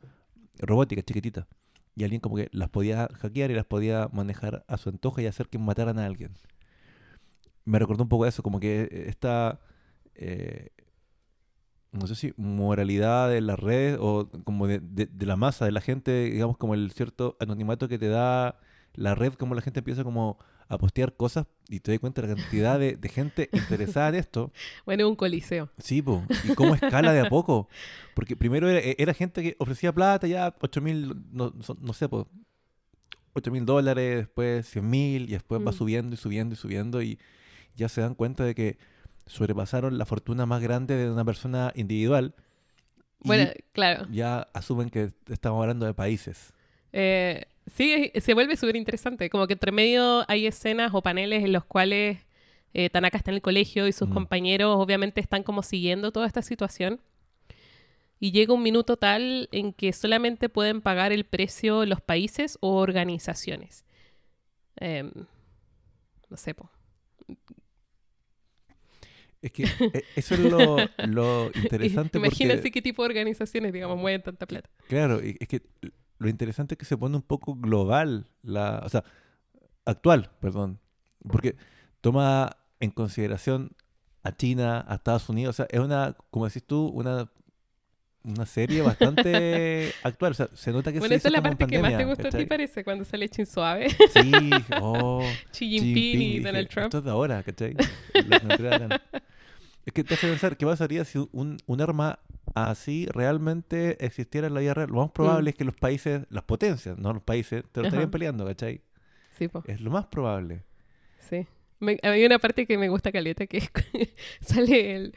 robóticas, 0.57 1.05
chiquititas. 1.05 1.45
Y 1.95 2.03
alguien 2.03 2.21
como 2.21 2.37
que 2.37 2.49
las 2.51 2.69
podía 2.69 3.09
hackear 3.13 3.51
y 3.51 3.55
las 3.55 3.65
podía 3.65 4.09
manejar 4.13 4.63
a 4.67 4.77
su 4.77 4.89
antojo 4.89 5.19
y 5.21 5.25
hacer 5.25 5.49
que 5.49 5.57
mataran 5.57 5.99
a 5.99 6.05
alguien. 6.05 6.33
Me 7.65 7.79
recordó 7.79 8.03
un 8.03 8.09
poco 8.09 8.25
eso, 8.25 8.41
como 8.43 8.59
que 8.59 9.05
esta, 9.07 9.59
eh, 10.19 10.69
no 11.91 12.05
sé 12.05 12.13
si 12.15 12.33
moralidad 12.37 13.29
de 13.29 13.41
las 13.41 13.57
redes 13.59 13.97
o 13.99 14.29
como 14.43 14.67
de, 14.67 14.79
de- 14.79 15.07
de 15.07 15.25
la 15.25 15.35
masa, 15.35 15.65
de 15.65 15.71
la 15.71 15.81
gente, 15.81 16.25
digamos 16.25 16.57
como 16.57 16.73
el 16.75 16.91
cierto 16.91 17.35
anonimato 17.39 17.87
que 17.87 17.97
te 17.97 18.07
da 18.09 18.59
la 18.93 19.15
red, 19.15 19.33
como 19.33 19.55
la 19.55 19.61
gente 19.61 19.79
empieza 19.79 20.03
como 20.03 20.37
a 20.67 20.77
postear 20.77 21.15
cosas 21.15 21.47
y 21.67 21.79
te 21.79 21.91
das 21.91 21.99
cuenta 21.99 22.21
de 22.21 22.27
la 22.27 22.35
cantidad 22.35 22.77
de, 22.77 22.95
de 22.95 23.09
gente 23.09 23.49
interesada 23.53 24.09
en 24.09 24.15
esto. 24.15 24.51
Bueno, 24.85 25.09
un 25.09 25.15
coliseo. 25.15 25.69
Sí, 25.79 26.01
po. 26.03 26.23
y 26.43 26.53
cómo 26.53 26.75
escala 26.75 27.11
de 27.11 27.21
a 27.21 27.29
poco. 27.29 27.67
Porque 28.13 28.35
primero 28.35 28.69
era, 28.69 28.81
era 28.97 29.13
gente 29.15 29.41
que 29.41 29.55
ofrecía 29.57 29.91
plata, 29.93 30.27
ya 30.27 30.53
8 30.61 30.81
mil, 30.81 31.15
no, 31.31 31.53
no- 31.81 31.93
sé, 31.93 32.07
pues, 32.07 32.25
8 33.33 33.51
mil 33.51 33.65
dólares, 33.65 34.17
después 34.17 34.67
100 34.67 34.87
mil, 34.87 35.23
y 35.23 35.31
después 35.33 35.59
va 35.65 35.71
Mm. 35.71 35.75
subiendo 35.75 36.13
y 36.13 36.17
subiendo 36.17 36.53
y 36.53 36.57
subiendo, 36.57 37.01
y 37.01 37.17
ya 37.75 37.89
se 37.89 38.01
dan 38.01 38.13
cuenta 38.13 38.43
de 38.43 38.53
que 38.53 38.77
sobrepasaron 39.29 39.97
la 39.97 40.05
fortuna 40.05 40.45
más 40.45 40.61
grande 40.61 40.95
de 40.95 41.09
una 41.09 41.23
persona 41.23 41.71
individual. 41.75 42.33
Bueno, 43.19 43.49
claro. 43.73 44.07
ya 44.11 44.47
asumen 44.53 44.89
que 44.89 45.11
estamos 45.29 45.61
hablando 45.61 45.85
de 45.85 45.93
países. 45.93 46.53
Eh, 46.93 47.45
sí, 47.73 48.11
se 48.19 48.33
vuelve 48.33 48.55
súper 48.57 48.75
interesante. 48.75 49.29
Como 49.29 49.45
que 49.47 49.53
entre 49.53 49.71
medio 49.71 50.23
hay 50.29 50.47
escenas 50.47 50.91
o 50.93 51.01
paneles 51.01 51.43
en 51.43 51.51
los 51.53 51.63
cuales 51.65 52.19
eh, 52.73 52.89
Tanaka 52.89 53.17
está 53.17 53.31
en 53.31 53.35
el 53.35 53.41
colegio 53.41 53.87
y 53.87 53.91
sus 53.93 54.09
Mm. 54.09 54.13
compañeros 54.13 54.75
obviamente 54.77 55.21
están 55.21 55.43
como 55.43 55.63
siguiendo 55.63 56.11
toda 56.11 56.27
esta 56.27 56.41
situación. 56.41 57.01
Y 58.21 58.31
llega 58.31 58.53
un 58.53 58.63
minuto 58.63 58.97
tal 58.97 59.47
en 59.51 59.71
que 59.73 59.93
solamente 59.93 60.49
pueden 60.49 60.81
pagar 60.81 61.11
el 61.11 61.23
precio 61.25 61.85
los 61.85 62.01
países 62.01 62.57
o 62.61 62.75
organizaciones. 62.77 63.85
Em, 64.77 65.11
no 66.29 66.37
sé, 66.37 66.53
po. 66.53 66.69
Es 69.41 69.51
que 69.51 69.63
eh, 69.63 70.03
eso 70.15 70.33
es 70.35 70.39
lo, 70.41 70.77
lo 71.07 71.51
interesante 71.55 72.17
Imagínense 72.17 72.57
porque... 72.57 72.71
qué 72.71 72.81
tipo 72.81 73.03
de 73.03 73.09
organizaciones, 73.09 73.71
digamos, 73.71 73.97
mueven 73.97 74.21
tanta 74.21 74.45
plata. 74.45 74.69
Claro, 74.87 75.23
y 75.25 75.37
es 75.39 75.47
que 75.47 75.61
lo 76.17 76.27
interesante 76.27 76.73
es 76.73 76.77
que 76.77 76.85
se 76.85 76.97
pone 76.97 77.15
un 77.15 77.21
poco 77.21 77.55
global, 77.55 78.27
la, 78.43 78.81
o 78.83 78.89
sea, 78.89 79.03
actual, 79.85 80.29
perdón, 80.41 80.79
porque 81.31 81.55
toma 82.01 82.57
en 82.79 82.91
consideración 82.91 83.71
a 84.23 84.35
China, 84.35 84.85
a 84.87 84.95
Estados 84.95 85.29
Unidos, 85.29 85.55
o 85.55 85.57
sea, 85.57 85.67
es 85.69 85.79
una, 85.79 86.17
como 86.29 86.45
decís 86.45 86.65
tú, 86.65 86.87
una, 86.87 87.31
una 88.23 88.45
serie 88.45 88.81
bastante 88.81 89.93
actual, 90.03 90.33
o 90.33 90.35
sea, 90.35 90.49
se 90.53 90.71
nota 90.73 90.91
que 90.91 90.99
Bueno, 90.99 91.13
se 91.13 91.17
esa 91.17 91.29
es 91.29 91.33
la 91.33 91.41
parte 91.41 91.65
que 91.65 91.79
más 91.79 91.91
te 91.91 91.97
pandemia, 91.97 92.05
gustó 92.05 92.27
a 92.27 92.31
ti, 92.31 92.37
¿cachai? 92.37 92.47
parece, 92.47 92.83
cuando 92.83 93.05
sale 93.05 93.29
Chin 93.29 93.45
Suave, 93.45 93.89
Sí, 93.89 94.31
oh, 94.81 95.23
Xi 95.53 95.69
Jinping, 95.69 96.21
y 96.21 96.39
Donald 96.39 96.67
Trump. 96.67 96.85
Esto 96.87 96.97
es 96.97 97.03
de 97.05 97.11
ahora, 97.11 97.43
¿cachai? 97.43 97.75
Bacán. 98.27 98.89
Es 99.89 99.93
que 99.93 100.03
te 100.03 100.13
hace 100.13 100.27
pensar 100.27 100.55
qué 100.55 100.67
pasaría 100.67 101.03
si 101.03 101.17
un, 101.31 101.57
un 101.65 101.81
arma 101.81 102.19
así 102.53 103.07
realmente 103.07 104.05
existiera 104.05 104.45
en 104.45 104.53
la 104.53 104.71
real. 104.71 104.87
Lo 104.89 104.97
más 104.97 105.09
probable 105.09 105.49
Mm. 105.49 105.49
es 105.49 105.55
que 105.55 105.63
los 105.65 105.73
países, 105.75 106.27
las 106.29 106.43
potencias, 106.43 106.95
no 106.99 107.11
los 107.11 107.23
países, 107.23 107.63
te 107.71 107.79
lo 107.79 107.87
Ajá. 107.87 107.95
estarían 107.95 108.11
peleando, 108.11 108.45
¿cachai? 108.45 108.81
Sí, 109.35 109.47
po. 109.47 109.63
Es 109.65 109.81
lo 109.81 109.89
más 109.89 110.05
probable. 110.05 110.63
Sí. 111.27 111.47
Me- 111.79 111.97
hay 112.03 112.23
una 112.23 112.37
parte 112.37 112.67
que 112.67 112.77
me 112.77 112.87
gusta 112.87 113.11
caleta, 113.11 113.47
que 113.47 113.57
es 113.57 113.71
sale 114.41 114.95
el, 114.95 115.15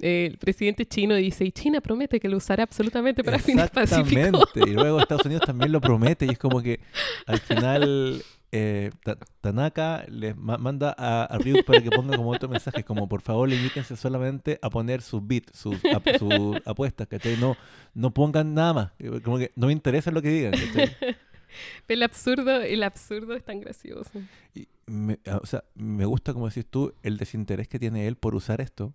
el 0.00 0.38
presidente 0.38 0.86
chino 0.86 1.14
dice, 1.14 1.44
y 1.44 1.52
China 1.52 1.80
promete 1.80 2.18
que 2.20 2.28
lo 2.28 2.36
usará 2.36 2.62
absolutamente 2.64 3.22
para 3.24 3.38
fines 3.38 3.70
pacíficos. 3.70 4.12
Exactamente. 4.12 4.60
Y 4.70 4.74
luego 4.74 5.00
Estados 5.00 5.24
Unidos 5.26 5.42
también 5.46 5.72
lo 5.72 5.80
promete 5.80 6.26
y 6.26 6.30
es 6.30 6.38
como 6.38 6.60
que 6.62 6.80
al 7.26 7.38
final 7.40 8.22
eh, 8.52 8.90
Ta- 9.02 9.18
Tanaka 9.40 10.04
les 10.08 10.36
ma- 10.36 10.58
manda 10.58 10.94
a, 10.96 11.24
a 11.24 11.38
Ryuk 11.38 11.64
para 11.64 11.80
que 11.82 11.90
ponga 11.90 12.16
como 12.16 12.30
otro 12.30 12.48
mensaje, 12.48 12.84
como 12.84 13.08
por 13.08 13.20
favor 13.22 13.48
limítense 13.48 13.96
solamente 13.96 14.58
a 14.62 14.70
poner 14.70 15.02
sus 15.02 15.26
bits, 15.26 15.58
sus, 15.58 15.76
ap- 15.92 16.06
sus 16.18 16.56
apuestas, 16.64 17.06
¿cachai? 17.08 17.36
No, 17.36 17.56
no 17.94 18.12
pongan 18.12 18.54
nada 18.54 18.72
más. 18.72 18.92
Eh, 18.98 19.20
Como 19.22 19.38
que 19.38 19.50
no 19.56 19.66
me 19.68 19.72
interesa 19.72 20.10
lo 20.10 20.22
que 20.22 20.28
digan, 20.28 20.52
¿cachai? 20.52 20.96
El 21.86 22.02
absurdo, 22.02 22.62
el 22.62 22.82
absurdo 22.82 23.34
es 23.36 23.44
tan 23.44 23.60
gracioso. 23.60 24.10
Y 24.56 24.66
me, 24.86 25.20
ah, 25.28 25.38
o 25.40 25.46
sea, 25.46 25.62
me 25.76 26.04
gusta, 26.04 26.32
como 26.32 26.48
decís 26.48 26.66
tú, 26.68 26.92
el 27.04 27.16
desinterés 27.16 27.68
que 27.68 27.78
tiene 27.78 28.08
él 28.08 28.16
por 28.16 28.34
usar 28.34 28.60
esto, 28.60 28.92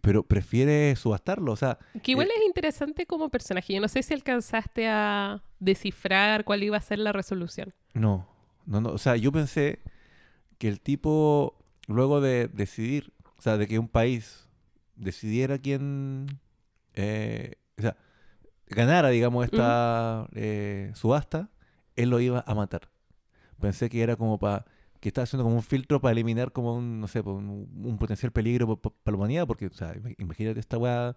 pero 0.00 0.22
prefiere 0.22 0.94
subastarlo. 0.96 1.52
O 1.52 1.56
sea, 1.56 1.78
Que 2.02 2.12
igual 2.12 2.28
es 2.28 2.44
interesante 2.46 3.06
como 3.06 3.28
personaje. 3.28 3.74
Yo 3.74 3.80
no 3.80 3.88
sé 3.88 4.02
si 4.02 4.14
alcanzaste 4.14 4.88
a 4.88 5.42
descifrar 5.60 6.44
cuál 6.44 6.62
iba 6.62 6.76
a 6.76 6.80
ser 6.80 6.98
la 6.98 7.12
resolución. 7.12 7.74
no, 7.94 8.28
no, 8.66 8.80
no. 8.80 8.90
O 8.90 8.98
sea, 8.98 9.16
yo 9.16 9.30
pensé 9.30 9.80
que 10.58 10.68
el 10.68 10.80
tipo, 10.80 11.58
luego 11.86 12.20
de 12.20 12.48
decidir, 12.48 13.12
o 13.38 13.42
sea, 13.42 13.58
de 13.58 13.66
que 13.66 13.78
un 13.78 13.88
país 13.88 14.48
decidiera 14.96 15.58
quién, 15.58 16.40
eh, 16.94 17.56
o 17.78 17.82
sea, 17.82 17.96
ganara, 18.68 19.10
digamos, 19.10 19.44
esta 19.44 20.28
eh, 20.34 20.92
subasta, 20.94 21.50
él 21.96 22.10
lo 22.10 22.20
iba 22.20 22.42
a 22.46 22.54
matar. 22.54 22.88
Pensé 23.60 23.88
que 23.88 24.02
era 24.02 24.16
como 24.16 24.38
para 24.38 24.64
que 25.04 25.10
estaba 25.10 25.24
haciendo 25.24 25.44
como 25.44 25.54
un 25.56 25.62
filtro 25.62 26.00
para 26.00 26.12
eliminar 26.12 26.50
como 26.50 26.74
un, 26.74 26.98
no 26.98 27.06
sé, 27.08 27.22
pues, 27.22 27.36
un, 27.36 27.68
un 27.84 27.98
potencial 27.98 28.32
peligro 28.32 28.76
para 28.80 28.94
la 29.04 29.16
humanidad, 29.16 29.46
porque, 29.46 29.66
o 29.66 29.72
sea, 29.72 29.94
ima- 29.94 30.14
imagínate 30.18 30.58
esta 30.58 30.78
weá 30.78 31.14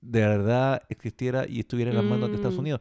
de 0.00 0.20
verdad 0.20 0.82
existiera 0.88 1.46
y 1.46 1.60
estuviera 1.60 1.90
en 1.90 1.96
las 1.98 2.04
manos 2.06 2.30
de 2.30 2.36
Estados 2.36 2.56
Mm. 2.56 2.60
Unidos. 2.60 2.80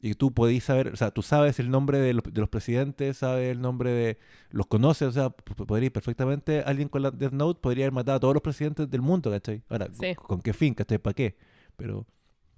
Y 0.00 0.14
tú 0.14 0.32
podías 0.32 0.62
saber, 0.62 0.88
o 0.88 0.96
sea, 0.96 1.10
tú 1.10 1.22
sabes 1.22 1.58
el 1.58 1.70
nombre 1.70 1.98
de 1.98 2.12
los, 2.14 2.22
de 2.22 2.40
los 2.40 2.48
presidentes, 2.50 3.16
sabes 3.16 3.50
el 3.50 3.60
nombre 3.60 3.90
de, 3.90 4.18
los 4.50 4.66
conoces, 4.66 5.08
o 5.08 5.12
sea, 5.12 5.30
podría 5.30 5.90
perfectamente, 5.90 6.60
alguien 6.60 6.88
con 6.88 7.02
la 7.02 7.10
Death 7.10 7.32
Note 7.32 7.60
podría 7.60 7.86
haber 7.86 7.92
matado 7.94 8.16
a 8.16 8.20
todos 8.20 8.34
los 8.34 8.42
presidentes 8.42 8.88
del 8.90 9.00
mundo, 9.02 9.30
¿cachai? 9.30 9.62
Ahora, 9.68 9.88
Sí. 9.92 10.14
¿con, 10.14 10.26
con 10.26 10.40
qué 10.42 10.52
fin, 10.52 10.74
¿cachai? 10.74 10.98
¿Para 10.98 11.14
qué? 11.14 11.36
Pero 11.76 12.06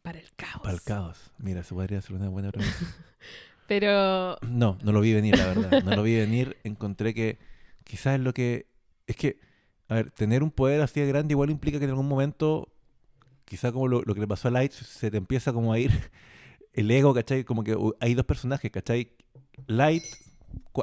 Para 0.03 0.19
el 0.19 0.29
caos. 0.37 0.61
para 0.63 0.75
el 0.75 0.83
caos. 0.83 1.33
Mira, 1.39 1.61
eso 1.61 1.75
podría 1.77 2.01
ser 2.03 2.17
una 2.17 2.29
buena 2.29 2.51
premisa. 2.51 2.77
Pero 3.69 4.37
No, 4.49 4.79
no 4.83 4.93
lo 4.93 5.01
vi 5.01 5.13
venir, 5.15 5.37
la 5.39 5.47
verdad. 5.47 5.85
No 5.85 5.95
lo 5.95 6.03
vi 6.03 6.17
venir. 6.17 6.57
Encontré 6.65 7.15
que 7.15 7.39
quizás 7.85 8.15
es 8.19 8.21
lo 8.21 8.33
que... 8.35 8.67
Es 9.07 9.15
que, 9.17 9.39
a 9.89 9.95
ver, 9.95 10.11
tener 10.11 10.43
un 10.43 10.51
poder 10.51 10.81
así 10.81 11.01
de 11.01 11.07
grande 11.07 11.33
igual 11.35 11.51
implica 11.51 11.79
que 11.79 11.85
en 11.85 11.91
algún 11.91 12.09
momento, 12.09 12.69
quizás 13.45 13.73
como 13.73 13.87
lo, 13.89 14.03
lo 14.03 14.15
que 14.15 14.21
le 14.21 14.27
pasó 14.27 14.49
a 14.49 14.51
Light, 14.51 14.73
se 14.73 15.11
te 15.11 15.17
empieza 15.17 15.53
como 15.53 15.73
a 15.73 15.79
ir 15.79 15.93
el 16.73 16.91
ego, 16.91 17.15
¿cachai? 17.15 17.45
Como 17.45 17.63
que 17.63 17.77
uh, 17.77 17.95
hay 18.01 18.15
dos 18.15 18.27
personajes, 18.27 18.71
¿cachai? 18.71 19.13
Light, 19.67 20.03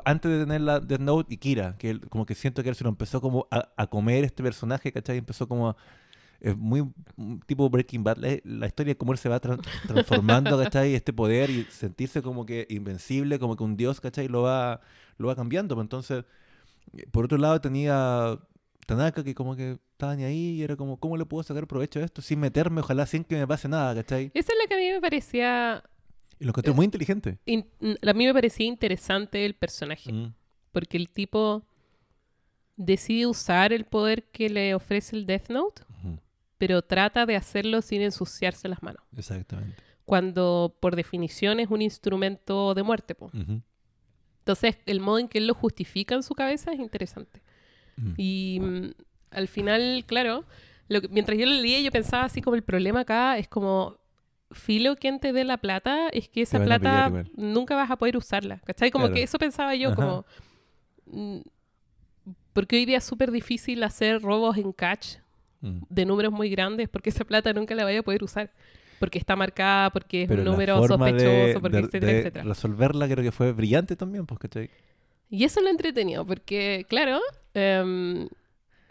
antes 0.06 0.32
de 0.32 0.40
tener 0.40 0.62
la 0.62 0.80
Death 0.80 1.00
Note, 1.02 1.34
y 1.34 1.38
Kira, 1.38 1.76
que 1.78 1.90
él- 1.92 2.02
como 2.10 2.26
que 2.26 2.36
siento 2.36 2.62
que 2.64 2.70
él 2.70 2.76
se 2.76 2.84
lo 2.84 2.90
empezó 2.90 3.22
como 3.22 3.48
a, 3.52 3.70
a 3.78 3.88
comer 3.88 4.24
este 4.24 4.44
personaje, 4.44 4.92
¿cachai? 4.92 5.18
Empezó 5.18 5.48
como 5.48 5.70
a... 5.70 5.78
Es 6.42 6.56
muy 6.58 6.84
mm, 7.16 7.38
tipo 7.46 7.70
Breaking 7.70 8.04
Bad, 8.04 8.18
la, 8.18 8.38
la 8.44 8.68
historia 8.68 8.94
de 8.94 8.98
cómo 8.98 9.12
él 9.14 9.18
se 9.18 9.30
va 9.30 9.40
tran- 9.42 9.62
transformando, 9.88 10.58
¿cachai? 10.64 10.94
Este 10.96 11.14
poder 11.14 11.50
y 11.50 11.64
sentirse 11.66 12.22
como 12.22 12.46
que 12.46 12.68
invencible, 12.70 13.40
como 13.40 13.56
que 13.56 13.64
un 13.64 13.78
dios, 13.78 14.00
¿cachai? 14.02 14.28
Lo 14.28 14.42
va, 14.44 14.82
lo 15.18 15.28
va 15.28 15.36
cambiando. 15.36 15.76
pues 15.76 15.86
Entonces, 15.86 16.26
eh, 16.98 17.06
por 17.12 17.26
otro 17.26 17.38
lado 17.38 17.60
tenía 17.62 18.38
Tanaka 18.86 19.24
que 19.24 19.34
como 19.34 19.56
que 19.56 19.78
estaba 19.92 20.16
ni 20.16 20.24
ahí 20.26 20.58
y 20.60 20.64
era 20.64 20.76
como, 20.76 20.98
¿cómo 21.00 21.18
le 21.18 21.26
puedo 21.26 21.42
sacar 21.44 21.66
provecho 21.68 22.00
a 22.00 22.04
esto 22.04 22.22
sin 22.22 22.40
meterme, 22.40 22.82
ojalá 22.82 23.06
sin 23.06 23.24
que 23.24 23.36
me 23.38 23.48
pase 23.48 23.68
nada, 23.68 23.96
¿cachai? 23.96 24.30
eso 24.34 24.52
es 24.52 24.58
lo 24.62 24.68
que 24.68 24.76
a 24.76 24.78
mí 24.78 24.92
me 24.92 25.02
parecía... 25.02 25.84
Y 26.38 26.44
lo 26.44 26.50
encontré 26.50 26.74
muy 26.74 26.84
inteligente. 26.86 27.40
in- 27.46 27.66
a 28.06 28.14
mí 28.14 28.26
me 28.26 28.34
parecía 28.34 28.66
interesante 28.68 29.46
el 29.46 29.54
personaje. 29.56 30.12
Mm, 30.12 30.34
Porque 30.74 30.98
el 30.98 31.10
tipo 31.10 31.64
decide 32.76 33.26
usar 33.26 33.72
el 33.72 33.86
poder 33.86 34.24
que 34.32 34.50
le 34.50 34.76
ofrece 34.76 35.16
el 35.16 35.26
Death 35.26 35.50
Note, 35.50 35.82
pero 36.58 36.82
trata 36.82 37.26
de 37.26 37.36
hacerlo 37.36 37.82
sin 37.82 38.02
ensuciarse 38.02 38.68
las 38.68 38.82
manos. 38.84 39.04
Exactamente. 39.16 39.76
Cuando 40.06 40.76
por 40.80 40.96
definición 40.96 41.60
es 41.60 41.70
un 41.70 41.82
instrumento 41.82 42.74
de 42.74 42.84
muerte. 42.84 43.16
po. 43.16 43.32
Entonces 44.40 44.78
el 44.86 45.00
modo 45.00 45.20
en 45.20 45.28
que 45.28 45.40
él 45.40 45.48
lo 45.48 45.54
justifica 45.56 46.16
en 46.16 46.24
su 46.24 46.36
cabeza 46.36 46.72
es 46.72 46.80
interesante. 46.80 47.42
mm. 47.98 48.14
Y 48.18 48.60
mm, 48.62 48.92
al 49.32 49.48
final, 49.48 50.04
claro, 50.06 50.46
lo 50.88 51.02
que- 51.02 51.08
mientras 51.10 51.38
yo 51.38 51.46
lo 51.46 51.54
leía 51.54 51.82
yo 51.82 51.92
pensaba 51.92 52.26
así 52.26 52.42
como 52.42 52.56
el 52.56 52.64
problema 52.64 53.02
acá 53.02 53.38
es 53.38 53.48
como... 53.48 53.98
Filo 54.52 54.96
quien 54.96 55.20
te 55.20 55.34
dé 55.34 55.44
la 55.44 55.58
plata 55.58 56.08
es 56.10 56.30
que 56.30 56.44
esa 56.44 56.64
plata 56.64 57.12
nunca 57.36 57.76
vas 57.76 57.90
a 57.90 57.98
poder 57.98 58.16
usarla. 58.16 58.60
¿Cachai? 58.60 58.92
Como 58.92 59.06
Claro. 59.06 59.16
que 59.16 59.24
eso 59.24 59.40
pensaba 59.40 59.74
yo, 59.76 59.90
Ajá. 59.90 59.96
como... 59.96 60.26
mm, 61.08 61.40
Porque 62.54 62.76
hoy 62.78 62.86
día 62.86 63.00
es 63.00 63.04
súper 63.04 63.32
difícil 63.32 63.84
hacer 63.84 64.22
robos 64.22 64.56
en 64.58 64.72
catch 64.72 65.18
Mm. 65.62 65.80
de 65.90 66.06
números 66.06 66.32
muy 66.34 66.50
grandes 66.50 66.90
porque 66.90 67.10
esa 67.10 67.24
plata 67.26 67.54
nunca 67.54 67.74
la 67.76 67.84
vaya 67.84 68.00
a 68.00 68.04
poder 68.04 68.24
usar. 68.24 68.52
Porque 69.00 69.18
está 69.18 69.36
marcada, 69.36 69.90
porque 69.90 70.24
es 70.24 70.30
Pero 70.30 70.42
un 70.42 70.46
número 70.48 70.78
sospechoso, 70.88 71.26
de, 71.26 71.60
porque 71.60 71.78
de- 71.78 71.84
etcétera, 71.84 72.12
de 72.14 72.20
etcétera. 72.20 72.46
resolverla 72.46 73.08
creo 73.10 73.24
que 73.24 73.32
fue 73.32 73.52
brillante 73.52 73.96
también, 73.98 74.26
¿cachai? 74.26 74.70
Y 75.30 75.44
eso 75.44 75.60
es 75.60 75.64
lo 75.66 75.70
entretenido, 75.70 76.26
porque, 76.26 76.86
claro, 76.88 77.20
em, 77.54 78.28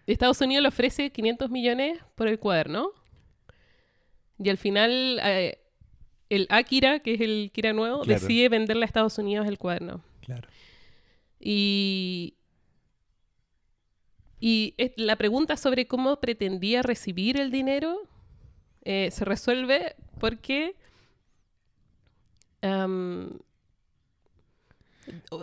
Estados 0.07 0.41
Unidos 0.43 0.63
le 0.63 0.69
ofrece 0.69 1.11
500 1.11 1.49
millones 1.51 1.99
por 2.17 2.29
el 2.29 2.39
cuaderno. 2.39 2.91
Y 4.39 4.51
al 4.51 4.59
final, 4.59 5.21
eh, 5.25 5.59
el 6.29 6.47
Akira, 6.51 6.99
que 6.99 7.15
es 7.15 7.21
el 7.23 7.51
Kira 7.55 7.73
nuevo, 7.73 8.03
Claro. 8.03 8.21
decide 8.21 8.49
venderle 8.51 8.83
a 8.85 8.87
Estados 8.87 9.17
Unidos 9.17 9.47
el 9.47 9.57
cuaderno. 9.59 10.03
Claro. 10.21 10.49
Y, 11.41 12.35
y 14.47 14.75
la 14.97 15.17
pregunta 15.17 15.57
sobre 15.57 15.87
cómo 15.87 16.21
pretendía 16.21 16.83
recibir 16.83 17.39
el 17.39 17.51
dinero 17.51 18.03
eh, 18.83 19.09
se 19.11 19.25
resuelve 19.25 19.97
porque 20.21 20.75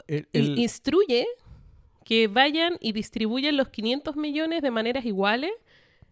El- 0.07 0.27
el- 0.33 0.59
instruye 0.59 1.25
que 2.03 2.27
vayan 2.27 2.77
y 2.79 2.91
distribuyan 2.93 3.57
los 3.57 3.69
500 3.69 4.15
millones 4.15 4.61
de 4.61 4.71
maneras 4.71 5.05
iguales 5.05 5.51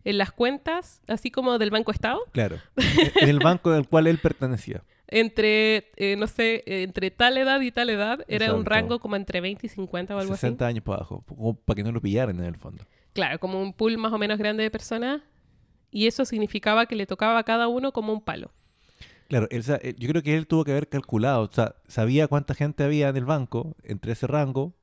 en 0.05 0.17
las 0.17 0.31
cuentas, 0.31 1.01
así 1.08 1.29
como 1.29 1.58
del 1.58 1.72
Banco 1.72 1.91
Estado, 1.91 2.19
Claro. 2.31 2.60
en 3.22 3.29
el 3.29 3.39
banco 3.39 3.72
del 3.72 3.88
cual 3.88 4.08
él 4.08 4.17
pertenecía. 4.17 4.84
Entre, 5.10 5.92
eh, 5.96 6.16
no 6.18 6.28
sé, 6.28 6.63
eh, 6.66 6.84
entre 6.84 7.12
tal 7.12 7.38
edad 7.38 7.60
y 7.62 7.72
tal 7.72 7.89
edad, 7.89 8.24
era 8.28 8.54
un 8.54 8.62
Exacto. 8.62 8.70
rango 8.70 9.00
como 9.00 9.16
entre 9.16 9.42
20 9.42 9.66
y 9.66 9.70
50 9.70 10.16
o 10.16 10.20
algo 10.20 10.34
60 10.34 10.66
años 10.66 10.84
para 10.84 10.98
abajo, 10.98 11.24
como 11.28 11.56
para 11.56 11.75
que 11.75 11.84
no 11.84 11.92
lo 11.92 12.01
pillaran 12.01 12.38
en 12.39 12.46
el 12.46 12.58
fondo. 12.58 12.84
así. 12.84 12.89
Claro, 13.13 13.39
como 13.39 13.62
un 13.62 13.74
pool 13.74 13.98
más 13.98 14.13
o 14.13 14.18
menos 14.18 14.38
grande 14.38 14.63
de 14.63 14.72
personas. 14.72 15.22
Y 15.92 16.06
eso 16.06 16.24
significaba 16.24 16.86
que 16.86 16.96
le 16.96 17.08
tocaba 17.08 17.39
a 17.39 17.44
cada 17.44 17.68
uno 17.68 17.92
como 17.92 18.13
un 18.13 18.22
palo. 18.22 18.51
Claro, 19.28 19.48
él 19.50 19.63
eh, 19.82 19.96
yo 19.98 20.08
creo 20.10 20.24
que 20.24 20.36
él 20.36 20.48
tuvo 20.48 20.63
que 20.63 20.72
haber 20.72 20.88
calculado, 20.88 21.44
o 21.44 21.51
sea, 21.51 21.75
sabía 21.88 22.28
cuánta 22.28 22.54
gente 22.54 22.84
había 22.84 23.10
en 23.10 23.18
el 23.18 23.25
banco, 23.25 23.75
entre 23.84 24.12
ese 24.13 24.28
rango, 24.28 24.74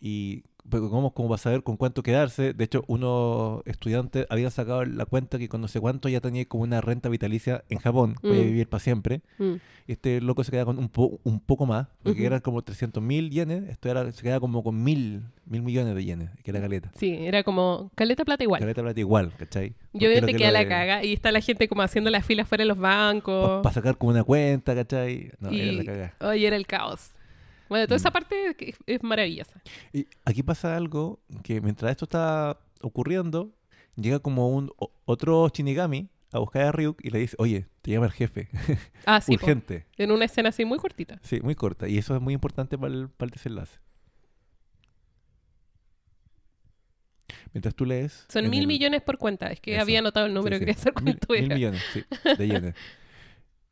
y 0.00 0.44
¿cómo, 0.70 1.12
cómo 1.12 1.28
va 1.28 1.34
a 1.36 1.38
saber 1.38 1.62
con 1.62 1.76
cuánto 1.76 2.02
quedarse? 2.02 2.52
De 2.54 2.64
hecho, 2.64 2.84
unos 2.86 3.62
estudiantes 3.66 4.26
habían 4.30 4.50
sacado 4.50 4.84
la 4.84 5.04
cuenta 5.06 5.38
que 5.38 5.48
con 5.48 5.60
no 5.60 5.68
sé 5.68 5.80
cuánto 5.80 6.08
ya 6.08 6.20
tenía 6.20 6.44
como 6.46 6.62
una 6.64 6.80
renta 6.80 7.08
vitalicia 7.08 7.64
en 7.68 7.78
Japón, 7.78 8.14
podía 8.20 8.42
Mm. 8.42 8.46
vivir 8.46 8.68
para 8.68 8.80
siempre. 8.82 9.20
Mm. 9.38 9.54
Este 9.88 10.20
loco 10.20 10.44
se 10.44 10.52
queda 10.52 10.64
con 10.64 10.78
un, 10.78 10.88
po- 10.88 11.18
un 11.24 11.40
poco 11.40 11.66
más, 11.66 11.88
porque 12.04 12.20
Ujú. 12.20 12.26
eran 12.28 12.40
como 12.40 12.62
300 12.62 13.02
mil 13.02 13.30
yenes, 13.30 13.68
esto 13.68 13.90
era, 13.90 14.10
se 14.12 14.22
queda 14.22 14.38
como 14.38 14.62
con 14.62 14.82
mil, 14.82 15.22
mil 15.44 15.60
millones 15.62 15.94
de 15.96 16.04
yenes, 16.04 16.30
que 16.44 16.52
era 16.52 16.60
caleta. 16.60 16.92
Sí, 16.96 17.12
era 17.20 17.42
como 17.42 17.90
caleta 17.96 18.24
plata 18.24 18.44
igual. 18.44 18.60
Caleta 18.60 18.80
plata 18.82 19.00
igual, 19.00 19.32
¿cachai? 19.36 19.74
Y 19.92 19.98
obviamente 20.06 20.20
lo 20.20 20.26
que 20.28 20.34
queda 20.36 20.52
la 20.52 20.60
de- 20.60 20.68
caga. 20.68 21.04
Y 21.04 21.12
está 21.12 21.32
la 21.32 21.40
gente 21.40 21.66
como 21.68 21.82
haciendo 21.82 22.10
las 22.10 22.24
filas 22.24 22.46
fuera 22.48 22.62
de 22.62 22.68
los 22.68 22.78
bancos. 22.78 23.62
Para 23.62 23.74
sacar 23.74 23.98
como 23.98 24.12
una 24.12 24.22
cuenta, 24.22 24.74
¿cachai? 24.74 25.32
No, 25.40 25.50
era 25.50 25.72
la 25.72 25.82
y 25.82 25.86
caga. 25.86 26.14
oye, 26.20 26.46
era 26.46 26.56
el 26.56 26.66
caos. 26.68 27.10
Bueno, 27.72 27.86
toda 27.86 27.96
esa 27.96 28.10
Mm. 28.10 28.12
parte 28.12 28.56
es- 28.60 28.76
es 28.86 29.02
maravillosa. 29.02 29.62
Y 29.94 30.06
aquí 30.24 30.42
pasa 30.42 30.76
algo 30.76 31.20
que 31.42 31.60
mientras 31.62 31.90
esto 31.90 32.04
está 32.04 32.58
ocurriendo, 32.82 33.50
llega 33.96 34.18
como 34.18 34.48
un 34.50 34.70
otro 35.06 35.48
Shinigami 35.48 36.08
a 36.32 36.38
buscar 36.38 36.62
a 36.66 36.72
Ryuk 36.72 37.02
y 37.04 37.10
le 37.10 37.18
dice, 37.20 37.34
oye, 37.38 37.66
te 37.82 37.90
llama 37.90 38.06
el 38.06 38.12
jefe, 38.12 38.48
Ah, 39.06 39.20
sí, 39.20 39.36
po. 39.38 39.44
urgente. 39.46 39.86
en 39.96 40.12
una 40.12 40.24
escena 40.26 40.50
así 40.50 40.64
muy 40.64 40.78
cortita. 40.78 41.18
Sí, 41.22 41.40
muy 41.40 41.54
corta. 41.54 41.88
Y 41.88 41.98
eso 41.98 42.14
es 42.14 42.20
muy 42.20 42.34
importante 42.34 42.76
para 42.76 42.92
el, 42.92 43.08
para 43.08 43.26
el 43.28 43.30
desenlace. 43.32 43.78
Mientras 47.52 47.74
tú 47.74 47.84
lees... 47.84 48.26
Son 48.28 48.48
mil 48.48 48.60
el- 48.62 48.66
millones 48.66 49.02
por 49.02 49.18
cuenta. 49.18 49.46
Es 49.48 49.60
que 49.60 49.74
Eso. 49.74 49.82
había 49.82 49.98
anotado 49.98 50.26
el 50.26 50.34
número, 50.34 50.56
sí, 50.58 50.64
sí, 50.64 50.66
quería 50.66 50.84
mil- 50.84 50.94
cuánto 51.18 51.32
mil 51.32 51.44
era. 51.44 51.54
millones, 51.54 51.82
sí, 51.92 52.04
de 52.38 52.48
yenes. 52.48 52.74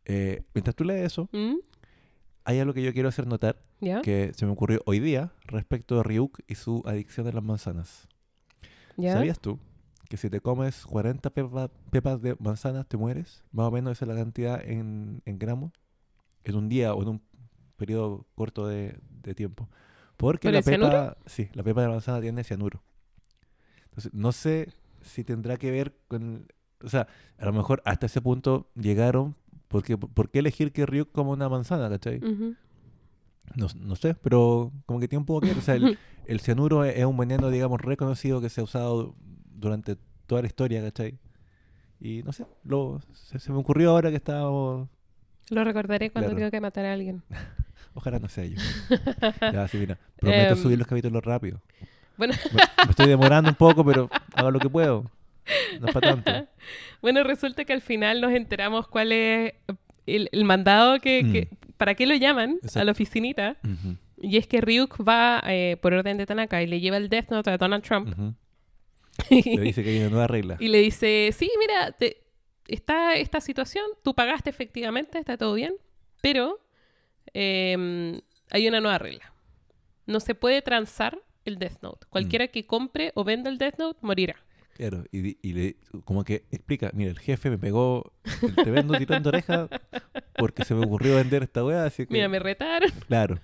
Eh, 0.07 0.43
mientras 0.55 0.75
tú 0.75 0.83
lees 0.83 1.07
eso, 1.07 1.29
¿Mm? 1.31 1.57
hay 2.45 2.59
algo 2.59 2.73
que 2.75 2.83
yo 2.83 2.93
quiero 2.93 3.09
hacer 3.11 3.29
notar, 3.29 3.63
¿Ya? 3.81 4.03
que 4.03 4.33
se 4.35 4.47
me 4.47 4.53
ocurrió 4.53 4.83
hoy 4.87 5.01
día 5.01 5.33
respecto 5.47 5.97
de 5.97 6.03
Ryuk 6.03 6.41
y 6.47 6.55
su 6.57 6.83
adicción 6.87 7.27
a 7.27 7.33
las 7.33 7.43
manzanas. 7.43 8.09
¿Ya? 8.97 9.15
¿Sabías 9.15 9.41
tú 9.41 9.59
que 10.09 10.17
si 10.17 10.29
te 10.29 10.41
comes 10.41 10.85
40 10.87 11.31
pepa- 11.31 11.71
pepas 11.91 12.21
de 12.21 12.37
manzanas 12.41 12.87
te 12.87 12.97
mueres? 12.97 13.43
Más 13.53 13.67
o 13.69 13.71
menos 13.71 13.93
esa 13.93 14.05
es 14.05 14.09
la 14.09 14.17
cantidad 14.17 14.61
en, 14.63 15.23
en 15.25 15.39
gramos 15.39 15.73
en 16.45 16.57
un 16.57 16.69
día 16.69 16.95
o 16.95 17.03
en 17.03 17.09
un 17.09 17.23
periodo 17.77 18.27
corto 18.35 18.67
de, 18.67 18.99
de 19.23 19.35
tiempo. 19.35 19.69
Porque 20.17 20.49
¿Por 20.49 20.55
la 20.55 20.63
cianuro? 20.63 20.91
pepa, 20.91 21.17
sí, 21.27 21.49
la 21.55 21.63
pepa 21.63 21.83
de 21.83 21.89
manzana 21.89 22.21
tiene 22.21 22.45
cianuro. 22.45 22.83
Entonces, 23.85 24.13
no 24.13 24.33
sé 24.33 24.73
si 25.03 25.25
tendrá 25.25 25.57
que 25.57 25.71
ver 25.71 25.95
con... 26.09 26.47
O 26.83 26.89
sea, 26.89 27.07
a 27.39 27.45
lo 27.45 27.53
mejor 27.53 27.83
hasta 27.85 28.07
ese 28.07 28.21
punto 28.21 28.71
llegaron. 28.75 29.35
Porque, 29.69 29.97
¿Por 29.97 30.31
qué 30.31 30.41
elegir 30.41 30.73
que 30.73 30.85
Ryuk 30.87 31.13
como 31.13 31.31
una 31.33 31.49
manzana, 31.49 31.89
cachai? 31.89 32.19
Ujú. 32.19 32.57
No, 33.57 33.67
no 33.77 33.97
sé, 33.97 34.15
pero 34.15 34.73
como 34.87 35.01
que 35.01 35.09
tiene 35.09 35.21
un 35.21 35.27
poco 35.27 35.41
que. 35.43 35.53
O 35.53 35.61
sea, 35.61 35.75
el, 35.75 35.99
el 36.27 36.41
cianuro 36.41 36.85
es, 36.85 36.97
es 36.97 37.05
un 37.05 37.17
veneno, 37.17 37.51
digamos, 37.51 37.81
reconocido 37.81 38.41
que 38.41 38.49
se 38.49 38.61
ha 38.61 38.65
usado 38.65 39.15
durante 39.55 39.97
toda 40.27 40.43
la 40.43 40.47
historia, 40.47 40.83
¿cachai? 40.83 41.19
Y 42.01 42.23
no 42.23 42.33
sé, 42.33 42.47
lo, 42.65 43.01
se, 43.13 43.39
se 43.39 43.53
me 43.53 43.59
ocurrió 43.59 43.91
ahora 43.91 44.11
que 44.11 44.17
estábamos... 44.17 44.89
Lo 45.51 45.65
recordaré 45.65 46.11
cuando 46.11 46.29
Claro. 46.31 46.39
tengo 46.39 46.51
que 46.51 46.61
matar 46.61 46.85
a 46.87 46.93
alguien. 46.93 47.23
Ojalá 47.95 48.19
no 48.21 48.29
sea 48.29 48.45
yo. 48.47 48.57
ya, 49.41 49.67
sí, 49.69 49.79
mira. 49.79 49.99
Prometo 50.17 50.55
Em, 50.55 50.63
subir 50.63 50.79
los 50.79 50.87
capítulos 50.87 51.23
rápido. 51.25 51.61
Bueno. 52.17 52.35
Me, 52.53 52.61
me 52.85 52.91
estoy 52.91 53.09
demorando 53.09 53.51
un 53.51 53.57
poco, 53.57 53.85
pero 53.85 54.09
hago 54.35 54.51
lo 54.51 54.61
que 54.61 54.71
puedo. 54.71 55.11
No 55.81 55.89
es 55.89 55.93
para 55.93 56.15
tanto. 56.15 56.49
Bueno, 57.03 57.25
resulta 57.25 57.65
que 57.65 57.73
al 57.73 57.81
final 57.83 58.21
nos 58.21 58.31
enteramos 58.33 58.87
cuál 58.87 59.11
es 59.13 59.55
el, 60.17 60.29
el 60.33 60.45
mandado 60.45 60.99
que, 61.01 61.23
Mm. 61.25 61.33
que- 61.33 61.49
¿Para 61.77 61.95
qué 61.95 62.05
lo 62.07 62.15
llaman 62.15 62.59
a 62.75 62.85
la 62.85 62.93
oficinita? 62.93 63.57
Y 64.21 64.37
es 64.37 64.47
que 64.47 64.61
Ryuk 64.61 64.99
va 65.07 65.43
eh, 65.47 65.79
por 65.81 65.95
orden 65.95 66.19
de 66.19 66.27
Tanaka 66.27 66.63
y 66.63 66.67
le 66.67 66.79
lleva 66.81 66.99
el 66.99 67.09
Death 67.09 67.31
Note 67.31 67.49
a 67.51 67.57
Donald 67.57 67.83
Trump. 67.83 68.15
Le 69.31 69.61
dice 69.63 69.83
que 69.83 69.91
hay 69.91 69.99
una 70.01 70.11
nueva 70.11 70.27
regla. 70.27 70.57
y 70.61 70.69
le 70.69 70.79
dice, 70.79 71.31
sí, 71.37 71.51
mira, 71.59 71.93
te- 71.93 72.19
está 72.69 73.15
esta 73.15 73.41
situación, 73.41 73.85
tú 74.05 74.15
pagaste 74.15 74.51
efectivamente, 74.51 75.19
está 75.19 75.37
todo 75.39 75.55
bien, 75.55 75.75
pero 76.23 76.59
em, 77.33 78.21
hay 78.51 78.69
una 78.69 78.81
nueva 78.81 78.99
regla. 78.99 79.33
No 80.07 80.21
se 80.21 80.35
puede 80.35 80.63
transar 80.63 81.19
el 81.45 81.59
Death 81.59 81.81
Note. 81.83 82.07
Cualquiera 82.11 82.49
que 82.49 82.67
compre 82.67 83.13
o 83.15 83.25
venda 83.25 83.49
el 83.51 83.59
Death 83.59 83.79
Note 83.79 83.99
morirá. 84.03 84.37
Claro, 84.81 85.05
y, 85.13 85.37
y 85.47 85.53
le, 85.53 85.77
como 86.07 86.25
que 86.25 86.47
explica, 86.51 86.91
mira, 86.95 87.11
el 87.11 87.19
jefe 87.19 87.51
me 87.51 87.59
pegó 87.59 88.15
el 88.41 88.55
tremendo 88.55 88.97
tirón 88.97 89.23
de 89.23 89.29
oreja 89.29 89.69
porque 90.39 90.65
se 90.65 90.75
me 90.75 90.87
ocurrió 90.87 91.17
vender 91.17 91.43
esta 91.43 91.63
weá, 91.63 91.85
así 91.85 92.07
que... 92.07 92.15
Mira, 92.15 92.31
me 92.31 92.39
retaron. 92.39 92.91
Claro, 93.07 93.39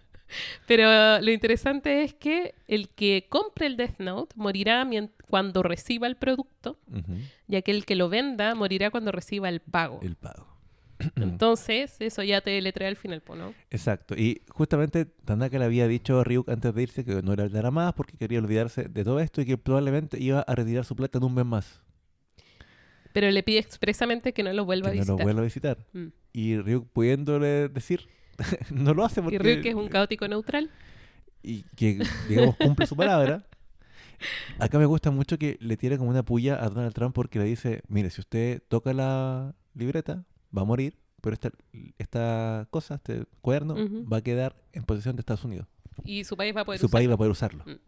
Pero 0.66 1.21
lo 1.21 1.31
interesante 1.31 2.05
es 2.05 2.14
que 2.14 2.55
el 2.69 2.88
que 2.88 3.26
compre 3.28 3.66
el 3.66 3.76
Death 3.76 3.99
Note 3.99 4.35
morirá 4.35 4.88
cuando 5.28 5.62
reciba 5.62 6.07
el 6.07 6.16
producto, 6.16 6.78
ujú, 6.90 7.19
ya 7.49 7.61
que 7.61 7.73
el 7.73 7.85
que 7.85 7.97
lo 7.97 8.09
venda 8.09 8.55
morirá 8.55 8.90
cuando 8.90 9.12
reciba 9.12 9.50
el 9.50 9.61
pago. 9.61 10.00
el 10.00 10.16
pago. 10.16 10.56
Entonces, 11.17 11.97
eso 12.01 12.23
ya 12.23 12.41
te 12.41 12.61
le 12.61 12.73
trae 12.73 12.89
al 12.89 12.97
final, 12.97 13.23
¿no? 13.37 13.55
Exacto, 13.71 14.15
y 14.17 14.43
justamente 14.49 15.05
Tanaka 15.05 15.59
le 15.59 15.65
había 15.65 15.87
dicho 15.89 16.21
a 16.21 16.25
Ryuk 16.25 16.49
antes 16.49 16.75
de 16.75 16.83
irse 16.83 17.05
que 17.05 17.23
no 17.23 17.35
le 17.35 17.43
hablara 17.43 17.71
más 17.71 17.93
porque 17.95 18.17
quería 18.17 18.39
olvidarse 18.39 18.85
de 18.85 19.05
todo 19.05 19.21
esto 19.21 19.41
y 19.41 19.47
que 19.47 19.59
probablemente 19.59 20.19
iba 20.23 20.41
a 20.41 20.55
retirar 20.55 20.85
su 20.85 20.97
plata 20.97 21.19
en 21.19 21.25
un 21.25 21.35
mes 21.35 21.47
más, 21.47 21.83
Pero 23.13 23.31
le 23.31 23.43
pide 23.43 23.59
expresamente 23.59 24.33
que 24.33 24.43
no 24.43 24.53
lo 24.53 24.65
vuelva 24.65 24.91
que 24.91 24.99
a 25.01 25.05
no 25.05 25.17
visitar. 25.17 25.19
lo 25.19 25.25
vuelva 25.25 25.41
a 25.41 25.45
visitar. 25.45 25.79
Mm. 25.93 26.07
Y 26.33 26.59
Ryuk 26.59 26.89
pudiéndole 26.93 27.69
decir, 27.69 28.09
no 28.71 28.93
lo 28.95 29.05
hace 29.05 29.23
porque... 29.23 29.37
Y 29.37 29.39
Ryuk, 29.39 29.65
es 29.67 29.75
un 29.75 29.89
caótico 29.89 30.29
neutral. 30.29 30.71
y 31.43 31.63
que, 31.77 32.03
digamos, 32.29 32.57
cumple 32.57 32.87
su 32.87 32.97
palabra. 32.97 33.47
Acá 34.59 34.79
me 34.79 34.87
gusta 34.87 35.11
mucho 35.11 35.39
que 35.39 35.59
le 35.61 35.77
tire 35.77 35.99
como 35.99 36.11
una 36.11 36.23
puya 36.25 36.63
a 36.63 36.69
Donald 36.69 36.95
Trump 36.95 37.15
porque 37.15 37.39
le 37.39 37.45
dice, 37.45 37.83
mire, 37.89 38.09
si 38.11 38.21
usted 38.23 38.63
toca 38.69 38.93
la 38.95 39.55
libreta, 39.75 40.25
va 40.57 40.62
a 40.62 40.65
morir, 40.65 40.97
pero 41.21 41.35
esta, 41.35 41.50
esta 41.99 42.67
cosa, 42.71 42.97
este 42.97 43.25
cuaderno, 43.41 43.75
Ujú. 43.75 44.09
va 44.09 44.18
a 44.18 44.23
quedar 44.23 44.57
en 44.73 44.85
posesión 44.85 45.16
de 45.16 45.20
Estados 45.20 45.44
Unidos. 45.44 45.66
Y 46.05 46.25
su 46.25 46.37
país 46.37 46.55
va 46.55 46.61
a 46.61 46.64
poder 46.64 46.81
Su 46.81 46.90
país 46.90 47.07
usarlo. 47.07 47.11
va 47.11 47.14
a 47.14 47.18
poder 47.18 47.31
usarlo. 47.33 47.64
Mm. 47.66 47.79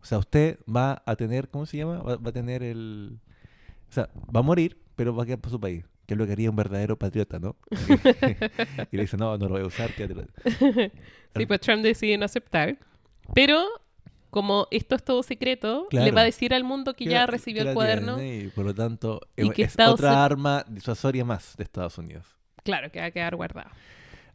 O 0.00 0.04
sea, 0.04 0.18
usted 0.18 0.58
va 0.74 1.02
a 1.04 1.16
tener, 1.16 1.48
¿cómo 1.48 1.66
se 1.66 1.76
llama? 1.76 1.98
Va, 2.02 2.16
va 2.16 2.30
a 2.30 2.32
tener 2.32 2.62
el... 2.62 3.18
O 3.90 3.92
sea, 3.92 4.08
va 4.34 4.40
a 4.40 4.42
morir, 4.42 4.78
pero 4.96 5.14
va 5.14 5.22
a 5.24 5.26
quedar 5.26 5.40
por 5.40 5.50
su 5.50 5.60
país. 5.60 5.84
Que 6.06 6.14
es 6.14 6.18
lo 6.18 6.24
que 6.26 6.32
haría 6.32 6.48
un 6.48 6.56
verdadero 6.56 6.96
patriota, 6.98 7.38
¿no? 7.38 7.56
y 8.90 8.96
le 8.96 9.02
dice, 9.02 9.16
no, 9.16 9.36
no 9.36 9.46
lo 9.46 9.54
voy 9.54 9.62
a 9.62 9.66
usar. 9.66 9.92
quédatelo". 9.94 10.24
Sí, 11.36 11.44
pues 11.46 11.60
Trump 11.60 11.82
decide 11.82 12.16
no 12.16 12.24
aceptar. 12.24 12.78
Pero, 13.34 13.62
como 14.30 14.66
esto 14.70 14.94
es 14.94 15.02
todo 15.02 15.22
secreto, 15.22 15.86
le 15.90 16.10
va 16.10 16.22
a 16.22 16.24
decir 16.24 16.52
al 16.54 16.64
mundo 16.64 16.94
que 16.94 17.06
ya 17.06 17.26
recibió 17.26 17.62
el 17.62 17.74
cuaderno. 17.74 18.16
tiene 18.16 18.44
Y 18.44 18.48
por 18.48 18.64
lo 18.64 18.74
tanto, 18.74 19.20
Y 19.36 19.48
es, 19.48 19.54
que 19.54 19.62
es 19.62 19.70
Estados 19.70 19.94
otra 19.94 20.24
arma 20.24 20.64
disuasoria 20.68 21.24
más 21.24 21.56
de 21.56 21.64
Estados 21.64 21.98
Unidos. 21.98 22.26
Claro, 22.62 22.90
que 22.90 23.00
va 23.00 23.06
a 23.06 23.10
quedar 23.10 23.36
guardado. 23.36 23.70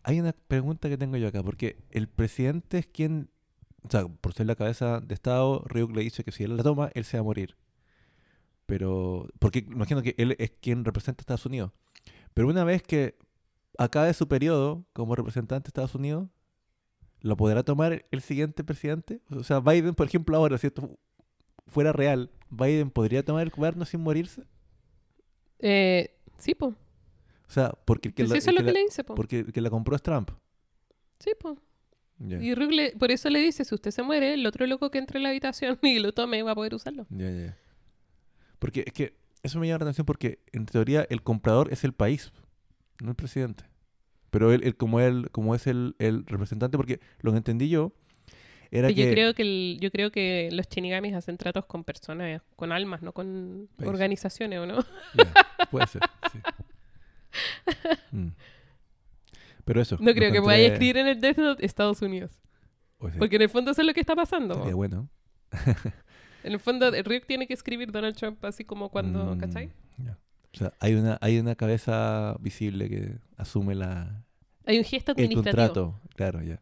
Hay 0.04 0.20
una 0.20 0.34
pregunta 0.34 0.90
que 0.90 0.98
tengo 0.98 1.18
yo 1.18 1.28
acá, 1.28 1.44
porque 1.44 1.78
el 1.92 2.08
presidente 2.08 2.80
es 2.80 2.88
quien, 2.88 3.30
o 3.84 3.90
sea, 3.90 4.08
por 4.08 4.34
ser 4.34 4.48
la 4.48 4.56
cabeza 4.56 5.00
de 5.00 5.14
Estado, 5.14 5.64
Ryuk 5.66 5.96
le 5.96 6.02
dice 6.02 6.24
que 6.24 6.32
si 6.32 6.44
él 6.44 6.58
la 6.58 6.64
toma, 6.64 6.90
él 6.94 7.06
se 7.06 7.18
va 7.18 7.22
a 7.22 7.24
morir. 7.24 7.56
Pero, 8.66 9.28
porque 9.40 9.60
imagino 9.60 10.02
que 10.02 10.16
él 10.18 10.36
es 10.40 10.52
quien 10.62 10.84
representa 10.84 11.22
a 11.22 11.24
Estados 11.24 11.46
Unidos. 11.46 11.72
Pero 12.34 12.48
una 12.48 12.64
vez 12.64 12.82
que 12.82 13.18
acabe 13.78 14.14
su 14.14 14.28
periodo 14.28 14.86
como 14.94 15.16
representante 15.16 15.66
de 15.66 15.70
Estados 15.70 15.96
Unidos, 15.96 16.28
¿lo 17.24 17.36
podrá 17.36 17.64
tomar 17.64 18.06
el 18.12 18.22
siguiente 18.22 18.64
presidente? 18.64 19.20
O 19.32 19.44
sea, 19.44 19.60
Biden, 19.60 19.96
por 19.96 20.06
ejemplo, 20.06 20.38
ahora, 20.38 20.60
si 20.60 20.68
esto 20.68 21.00
fuera 21.66 21.92
real, 21.92 22.30
¿Biden 22.52 22.92
podría 22.92 23.24
tomar 23.26 23.42
el 23.44 23.50
gobierno 23.50 23.84
sin 23.86 24.02
morirse? 24.02 24.44
Eh, 25.60 26.16
sí, 26.38 26.54
pues. 26.54 26.74
O 27.48 27.52
sea, 27.54 27.72
porque 27.86 28.10
el 28.10 28.14
que, 28.14 28.24
Pues 28.24 28.32
la, 28.32 28.38
eso 28.38 28.50
el 28.52 28.58
es 28.58 28.62
lo 28.62 28.66
que 28.68 28.72
que 28.72 28.74
la- 28.74 28.80
le 28.80 28.86
dice, 28.86 29.04
po. 29.04 29.16
porque 29.16 29.40
el 29.40 29.52
que 29.54 29.62
la 29.62 29.70
compró 29.70 29.96
es 29.96 30.02
Trump. 30.04 30.30
Sí, 31.20 31.32
pues. 31.40 31.58
Ya, 32.20 32.38
Y 32.42 32.54
Ryuk 32.54 32.72
le- 32.72 32.92
por 32.98 33.12
eso 33.12 33.30
le 33.30 33.40
dice, 33.40 33.66
si 33.66 33.74
usted 33.74 33.92
se 33.92 34.04
muere, 34.04 34.34
el 34.36 34.46
otro 34.46 34.66
loco 34.68 34.92
que 34.92 34.98
entre 35.00 35.18
en 35.18 35.24
la 35.24 35.30
habitación 35.30 35.80
y 35.82 36.00
lo 36.00 36.14
tome 36.14 36.44
va 36.44 36.52
a 36.52 36.56
poder 36.56 36.76
usarlo. 36.76 37.06
ya, 37.10 37.30
ya. 37.32 37.58
Porque 38.60 38.84
es 38.88 38.94
que 38.94 39.18
eso 39.42 39.60
me 39.60 39.68
llama 39.68 39.80
la 39.80 39.86
atención 39.86 40.06
porque 40.06 40.40
en 40.54 40.66
teoría 40.66 41.06
el 41.10 41.22
comprador 41.22 41.72
es 41.74 41.84
el 41.84 41.94
país, 41.94 42.32
no 43.02 43.10
el 43.10 43.16
presidente. 43.16 43.66
Pero 44.34 44.52
él, 44.52 44.62
él 44.64 44.76
como 44.76 45.00
él, 45.00 45.30
como 45.32 45.54
es 45.56 45.68
el, 45.68 45.96
el 46.00 46.26
representante, 46.26 46.76
porque 46.76 47.00
lo 47.22 47.32
que 47.32 47.38
entendí 47.38 47.70
yo 47.70 47.94
era 48.72 48.88
que 48.88 48.96
yo 49.06 49.12
creo 49.12 49.34
que 49.36 49.42
el- 49.44 49.78
yo 49.80 49.92
creo 49.92 50.12
que 50.12 50.50
los 50.52 50.68
shinigamis 50.68 51.14
hacen 51.14 51.38
tratos 51.38 51.66
con 51.68 51.84
personas, 51.84 52.42
con 52.56 52.72
almas, 52.72 53.04
no 53.04 53.12
con 53.14 53.70
País. 53.78 53.88
organizaciones, 53.90 54.58
¿o 54.60 54.66
no? 54.66 54.80
Puede 55.72 55.86
ser, 55.88 56.02
sí. 56.32 56.40
Mm. 58.12 58.30
Pero 59.66 59.82
eso. 59.82 59.98
No 60.00 60.14
creo 60.14 60.32
que 60.32 60.40
encontré- 60.40 60.46
vaya 60.46 60.64
a 60.64 60.74
escribir 60.74 60.98
en 60.98 61.08
el 61.08 61.22
Death 61.22 61.38
Note 61.38 61.66
Estados 61.66 62.02
Unidos. 62.02 62.32
o 63.00 63.10
sea, 63.10 63.20
Porque 63.20 63.36
en 63.38 63.44
el 63.44 63.50
fondo 63.50 63.72
eso 63.72 63.82
es 63.82 63.88
lo 63.88 63.94
que 63.94 64.00
está 64.02 64.16
pasando. 64.16 64.62
po. 64.64 64.72
bueno. 64.76 65.10
En 66.44 66.52
el 66.54 66.60
fondo, 66.60 66.90
Ryuk 66.92 67.26
tiene 67.26 67.48
que 67.48 67.54
escribir 67.54 67.92
Donald 67.92 68.16
Trump 68.18 68.44
así 68.44 68.66
como 68.66 68.90
cuando, 68.90 69.36
Mm, 69.36 69.40
¿cachai? 69.40 69.70
ya. 69.98 70.18
O 70.54 70.58
sea, 70.58 70.74
hay 70.80 70.94
una, 70.96 71.18
hay 71.22 71.40
una 71.40 71.56
cabeza 71.56 72.36
visible 72.40 72.90
que 72.90 73.18
asume 73.38 73.74
la, 73.76 74.24
Hay 74.66 74.78
un 74.78 74.84
gesto 74.84 75.14
el 75.16 75.24
administrativo. 75.26 75.44
contrato. 75.64 76.00
Claro, 76.16 76.42
ya. 76.44 76.62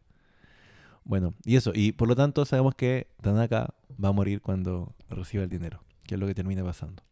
Bueno, 1.04 1.34
y 1.44 1.56
eso. 1.56 1.72
Y 1.74 1.92
por 1.92 2.08
lo 2.08 2.16
tanto 2.16 2.44
sabemos 2.44 2.74
que 2.74 3.08
Tanaka 3.20 3.74
va 4.02 4.08
a 4.08 4.12
morir 4.12 4.40
cuando 4.40 4.94
reciba 5.10 5.42
el 5.44 5.50
dinero, 5.50 5.82
que 6.04 6.14
es 6.14 6.20
lo 6.20 6.26
que 6.26 6.34
termina 6.34 6.62
pasando. 6.64 7.02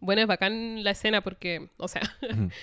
Bueno, 0.00 0.20
es 0.22 0.28
bacán 0.28 0.84
la 0.84 0.92
escena 0.92 1.22
porque, 1.22 1.70
o 1.78 1.88
sea, 1.88 2.02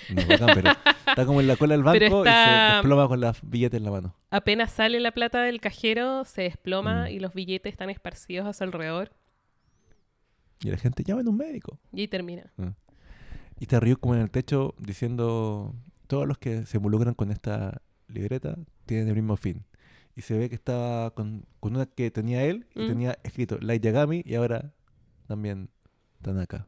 No 0.08 0.20
es 0.22 0.28
bacán, 0.28 0.48
pero 0.54 0.70
está 1.06 1.26
como 1.26 1.40
en 1.42 1.46
la 1.48 1.56
cola 1.56 1.74
del 1.74 1.82
banco 1.82 2.22
y 2.24 2.28
se 2.28 2.72
desploma 2.74 3.08
con 3.08 3.20
las 3.20 3.38
billetes 3.42 3.76
en 3.76 3.84
la 3.84 3.90
mano. 3.90 4.14
apenas 4.30 4.72
sale 4.72 4.98
la 5.00 5.10
plata 5.12 5.42
del 5.42 5.60
cajero, 5.60 6.24
se 6.24 6.42
desploma 6.42 7.04
Mm. 7.04 7.08
y 7.10 7.18
los 7.18 7.34
billetes 7.34 7.72
están 7.72 7.90
esparcidos 7.90 8.46
a 8.46 8.54
su 8.54 8.64
alrededor 8.64 9.12
Y 10.62 10.70
la 10.70 10.78
gente 10.78 11.02
llama 11.04 11.20
a 11.20 11.28
un 11.28 11.36
médico. 11.36 11.78
y 11.92 12.00
ahí 12.00 12.08
termina. 12.08 12.50
Y 13.58 13.64
está 13.64 13.80
Ryuk 13.80 14.00
como 14.00 14.14
en 14.14 14.20
el 14.22 14.30
techo 14.30 14.74
diciendo, 14.78 15.74
todos 16.06 16.26
los 16.26 16.38
que 16.38 16.66
se 16.66 16.76
involucran 16.76 17.14
con 17.14 17.30
esta 17.30 17.80
libreta 18.08 18.56
tienen 18.84 19.08
el 19.08 19.14
mismo 19.14 19.36
fin. 19.36 19.64
Y 20.14 20.22
se 20.22 20.36
ve 20.38 20.48
que 20.48 20.54
estaba 20.54 21.10
con, 21.12 21.44
con 21.60 21.74
una 21.76 21.86
que 21.86 22.10
tenía 22.10 22.44
él 22.44 22.66
y 22.74 22.80
Mm. 22.84 22.88
tenía 22.88 23.18
escrito 23.22 23.58
Light 23.60 23.82
Yagami 23.82 24.22
y 24.24 24.34
ahora 24.34 24.72
también 25.26 25.68
Tanaka. 26.22 26.66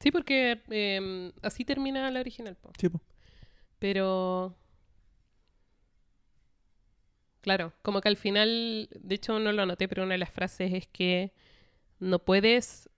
Sí, 0.00 0.10
porque 0.12 0.60
eh, 0.70 1.32
así 1.42 1.64
termina 1.64 2.08
la 2.10 2.20
original. 2.20 2.54
po. 2.56 2.70
Sí, 2.78 2.88
po. 2.88 3.00
Pero. 3.80 4.54
Claro, 7.40 7.72
como 7.82 8.00
que 8.00 8.08
al 8.08 8.16
final, 8.16 8.88
de 9.00 9.14
hecho 9.14 9.38
no 9.38 9.52
lo 9.52 9.62
anoté, 9.62 9.88
pero 9.88 10.02
una 10.02 10.12
de 10.12 10.18
las 10.18 10.30
frases 10.30 10.72
es 10.74 10.86
que 10.88 11.32
no 12.00 12.18
puedes, 12.18 12.90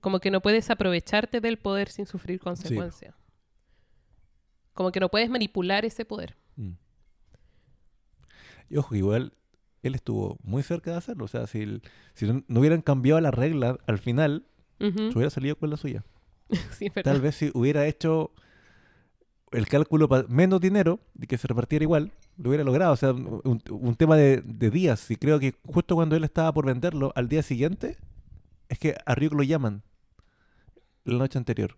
como 0.00 0.20
que 0.20 0.30
no 0.30 0.40
puedes 0.40 0.70
aprovecharte 0.70 1.40
del 1.40 1.58
poder 1.58 1.88
sin 1.90 2.06
sufrir 2.06 2.40
consecuencias. 2.40 3.14
Como 4.74 4.90
que 4.92 5.00
no 5.00 5.08
puedes 5.10 5.28
manipular 5.28 5.84
ese 5.84 6.04
poder. 6.04 6.36
Mm. 6.56 6.70
Y 8.70 8.76
ojo, 8.76 8.94
igual 8.94 9.32
él 9.82 9.94
estuvo 9.94 10.38
muy 10.42 10.62
cerca 10.62 10.92
de 10.92 10.96
hacerlo. 10.98 11.24
O 11.24 11.28
sea, 11.28 11.46
si, 11.46 11.60
el- 11.62 11.82
si 12.14 12.26
no, 12.26 12.42
no 12.48 12.60
hubieran 12.60 12.80
cambiado 12.82 13.20
la 13.20 13.30
regla 13.30 13.78
al 13.86 13.98
final, 13.98 14.46
se 14.78 14.88
hubiera 14.88 15.30
salido 15.30 15.56
con 15.56 15.70
la 15.70 15.76
suya. 15.76 16.04
Sí. 16.78 16.90
Tal 16.90 17.20
vez 17.22 17.36
si 17.36 17.50
hubiera 17.54 17.86
hecho 17.86 18.30
el 19.52 19.66
cálculo 19.68 20.08
para 20.08 20.26
menos 20.28 20.60
dinero 20.60 21.00
y 21.20 21.26
que 21.26 21.38
se 21.38 21.46
repartiera 21.48 21.82
igual, 21.82 22.12
lo 22.36 22.50
hubiera 22.50 22.64
logrado. 22.64 22.92
O 22.92 22.96
sea, 22.96 23.12
un, 23.12 23.62
un 23.70 23.94
tema 23.96 24.16
de, 24.16 24.42
de 24.42 24.70
días. 24.70 25.10
Y 25.10 25.16
creo 25.16 25.38
que 25.38 25.54
justo 25.66 25.94
cuando 25.94 26.16
él 26.16 26.24
estaba 26.24 26.52
por 26.52 26.66
venderlo, 26.66 27.12
al 27.14 27.28
día 27.28 27.42
siguiente, 27.42 27.96
es 28.72 28.78
que 28.78 28.96
a 29.04 29.14
Ryuk 29.14 29.34
lo 29.34 29.42
llaman 29.42 29.82
la 31.04 31.18
noche 31.18 31.36
anterior. 31.36 31.76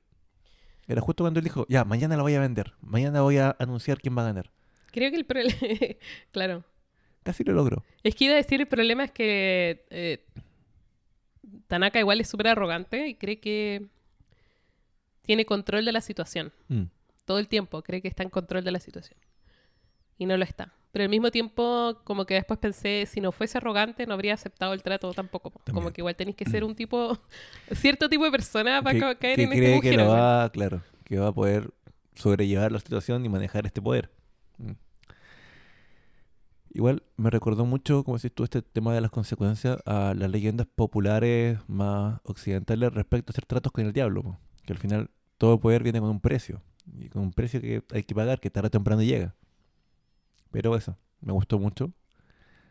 Era 0.86 1.00
justo 1.00 1.24
cuando 1.24 1.40
él 1.40 1.44
dijo, 1.44 1.66
ya, 1.68 1.84
mañana 1.84 2.16
la 2.16 2.22
voy 2.22 2.34
a 2.34 2.40
vender. 2.40 2.74
Mañana 2.80 3.22
voy 3.22 3.38
a 3.38 3.56
anunciar 3.58 4.00
quién 4.00 4.16
va 4.16 4.22
a 4.22 4.26
ganar. 4.26 4.52
Creo 4.92 5.10
que 5.10 5.16
el 5.16 5.24
problema... 5.24 5.58
claro. 6.30 6.64
Casi 7.24 7.42
lo 7.42 7.52
logró. 7.52 7.82
Es 8.04 8.14
que 8.14 8.26
iba 8.26 8.34
a 8.34 8.36
decir, 8.36 8.60
el 8.60 8.68
problema 8.68 9.02
es 9.02 9.10
que 9.10 9.86
eh, 9.90 10.24
Tanaka 11.66 11.98
igual 11.98 12.20
es 12.20 12.28
súper 12.28 12.48
arrogante 12.48 13.08
y 13.08 13.14
cree 13.14 13.40
que 13.40 13.86
tiene 15.22 15.46
control 15.46 15.84
de 15.84 15.92
la 15.92 16.00
situación. 16.00 16.52
Mm. 16.68 16.84
Todo 17.24 17.40
el 17.40 17.48
tiempo 17.48 17.82
cree 17.82 18.02
que 18.02 18.08
está 18.08 18.22
en 18.22 18.30
control 18.30 18.62
de 18.62 18.70
la 18.70 18.78
situación. 18.78 19.18
Y 20.16 20.26
no 20.26 20.36
lo 20.36 20.44
está. 20.44 20.72
Pero 20.94 21.02
al 21.02 21.10
mismo 21.10 21.32
tiempo, 21.32 21.98
como 22.04 22.24
que 22.24 22.34
después 22.34 22.56
pensé, 22.60 23.04
si 23.06 23.20
no 23.20 23.32
fuese 23.32 23.58
arrogante, 23.58 24.06
no 24.06 24.14
habría 24.14 24.34
aceptado 24.34 24.74
el 24.74 24.82
trato 24.84 25.12
tampoco. 25.12 25.50
po. 25.50 25.60
Como 25.72 25.92
que 25.92 26.00
igual 26.02 26.14
tenéis 26.14 26.36
que 26.36 26.44
ser 26.48 26.62
un 26.62 26.76
tipo, 26.76 27.18
cierto 27.72 28.08
tipo 28.08 28.24
de 28.24 28.30
persona 28.30 28.80
para 28.80 28.94
que, 28.94 29.00
ca- 29.00 29.14
caer 29.16 29.34
que 29.36 29.42
en 29.42 29.50
cree 29.50 29.74
este 29.74 29.80
que 29.80 29.88
agujero. 29.88 30.04
lo 30.04 30.10
weón. 30.12 30.20
va, 30.24 30.50
claro, 30.50 30.82
que 31.02 31.18
va 31.18 31.26
a 31.28 31.32
poder 31.34 31.68
sobrellevar 32.14 32.70
la 32.70 32.78
situación 32.78 33.24
y 33.26 33.28
manejar 33.28 33.66
este 33.66 33.82
poder. 33.82 34.08
Mm. 34.58 34.70
Igual 36.76 37.02
me 37.16 37.30
recordó 37.30 37.64
mucho, 37.66 38.02
como 38.04 38.16
decís 38.16 38.32
tú, 38.32 38.44
este 38.44 38.62
tema 38.62 38.94
de 38.94 39.00
las 39.00 39.10
consecuencias 39.10 39.78
a 39.86 40.14
las 40.16 40.30
leyendas 40.30 40.66
populares 40.74 41.58
más 41.68 42.20
occidentales 42.24 42.92
respecto 42.92 43.30
a 43.30 43.32
hacer 43.32 43.46
tratos 43.46 43.72
con 43.72 43.84
el 43.84 43.92
diablo. 43.92 44.22
po. 44.22 44.38
Que 44.64 44.72
al 44.72 44.78
final 44.78 45.10
todo 45.38 45.58
poder 45.60 45.82
viene 45.82 46.00
con 46.00 46.10
un 46.10 46.20
precio. 46.20 46.62
Y 47.00 47.08
con 47.08 47.22
un 47.22 47.32
precio 47.32 47.60
que 47.60 47.82
hay 47.92 48.02
que 48.02 48.14
pagar, 48.14 48.40
que 48.40 48.50
tarde 48.50 48.68
o 48.68 48.70
temprano 48.70 49.02
llega. 49.02 49.34
Pero 50.54 50.76
eso, 50.76 50.96
me 51.20 51.32
gustó 51.32 51.58
mucho. 51.58 51.92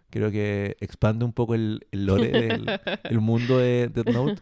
Creo 0.09 0.31
que 0.31 0.77
expande 0.79 1.25
un 1.25 1.33
poco 1.33 1.53
el, 1.53 1.85
el 1.91 2.05
lore 2.05 2.29
del 2.29 2.65
el 3.03 3.19
mundo 3.19 3.57
de 3.57 3.89
Death 3.89 4.09
Note. 4.09 4.41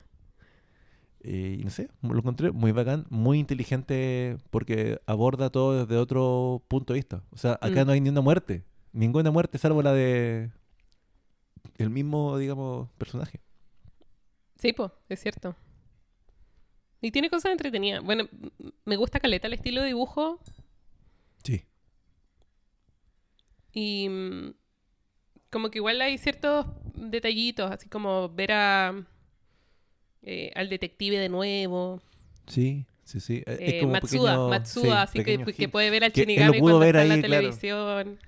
Y 1.24 1.64
no 1.64 1.70
sé, 1.72 1.90
lo 2.04 2.18
encontré 2.18 2.52
muy 2.52 2.72
bacán, 2.72 3.06
muy 3.10 3.40
inteligente 3.40 4.38
porque 4.52 5.00
aborda 5.08 5.50
todo 5.50 5.86
desde 5.86 5.98
otro 6.00 6.62
punto 6.68 6.94
de 6.94 7.00
vista. 7.00 7.24
O 7.32 7.38
sea, 7.38 7.54
acá 7.62 7.84
Mm. 7.84 7.88
no 7.88 7.92
hay 7.94 8.02
ni 8.02 8.10
una 8.10 8.22
muerte, 8.22 8.64
ninguna 8.94 9.32
muerte 9.32 9.58
salvo 9.58 9.82
la 9.82 9.94
de 9.94 10.52
el 11.78 11.90
mismo, 11.90 12.38
digamos, 12.38 12.90
personaje. 12.98 13.40
Sí, 14.60 14.74
pues, 14.74 14.92
es 15.10 15.20
cierto. 15.20 15.56
Y 17.02 17.10
tiene 17.12 17.30
cosas 17.32 17.52
entretenidas. 17.54 18.04
Bueno, 18.04 18.28
me 18.86 18.96
gusta 18.98 19.20
caleta 19.20 19.48
el 19.48 19.54
estilo 19.54 19.82
de 19.82 19.88
dibujo 19.88 20.40
Sí. 21.44 21.66
Y 23.74 24.10
mm, 24.10 24.54
como 25.52 25.70
que 25.72 25.80
igual 25.80 26.02
hay 26.02 26.18
ciertos 26.18 26.66
detallitos, 26.96 27.72
así 27.72 27.90
como 27.90 28.30
ver 28.30 28.52
a 28.54 29.06
eh, 30.24 30.52
al 30.56 30.70
detective 30.70 31.18
de 31.18 31.30
nuevo, 31.30 32.02
Sí, 32.48 32.86
sí, 33.04 33.20
sí. 33.20 33.44
Es- 33.46 33.60
eh, 33.60 33.80
como 33.80 33.94
Matsuda, 33.94 34.34
pequeño- 34.34 34.50
Matsuda, 34.50 35.08
sí, 35.08 35.20
así 35.20 35.24
que, 35.24 35.38
que 35.54 35.70
puede 35.70 35.90
ver 35.90 36.04
al 36.04 36.12
Shinigami 36.12 36.60
cuando 36.60 36.80
ver 36.80 36.96
está 36.96 37.02
en 37.04 37.10
la 37.10 37.16
claro. 37.22 37.38
televisión. 37.38 38.20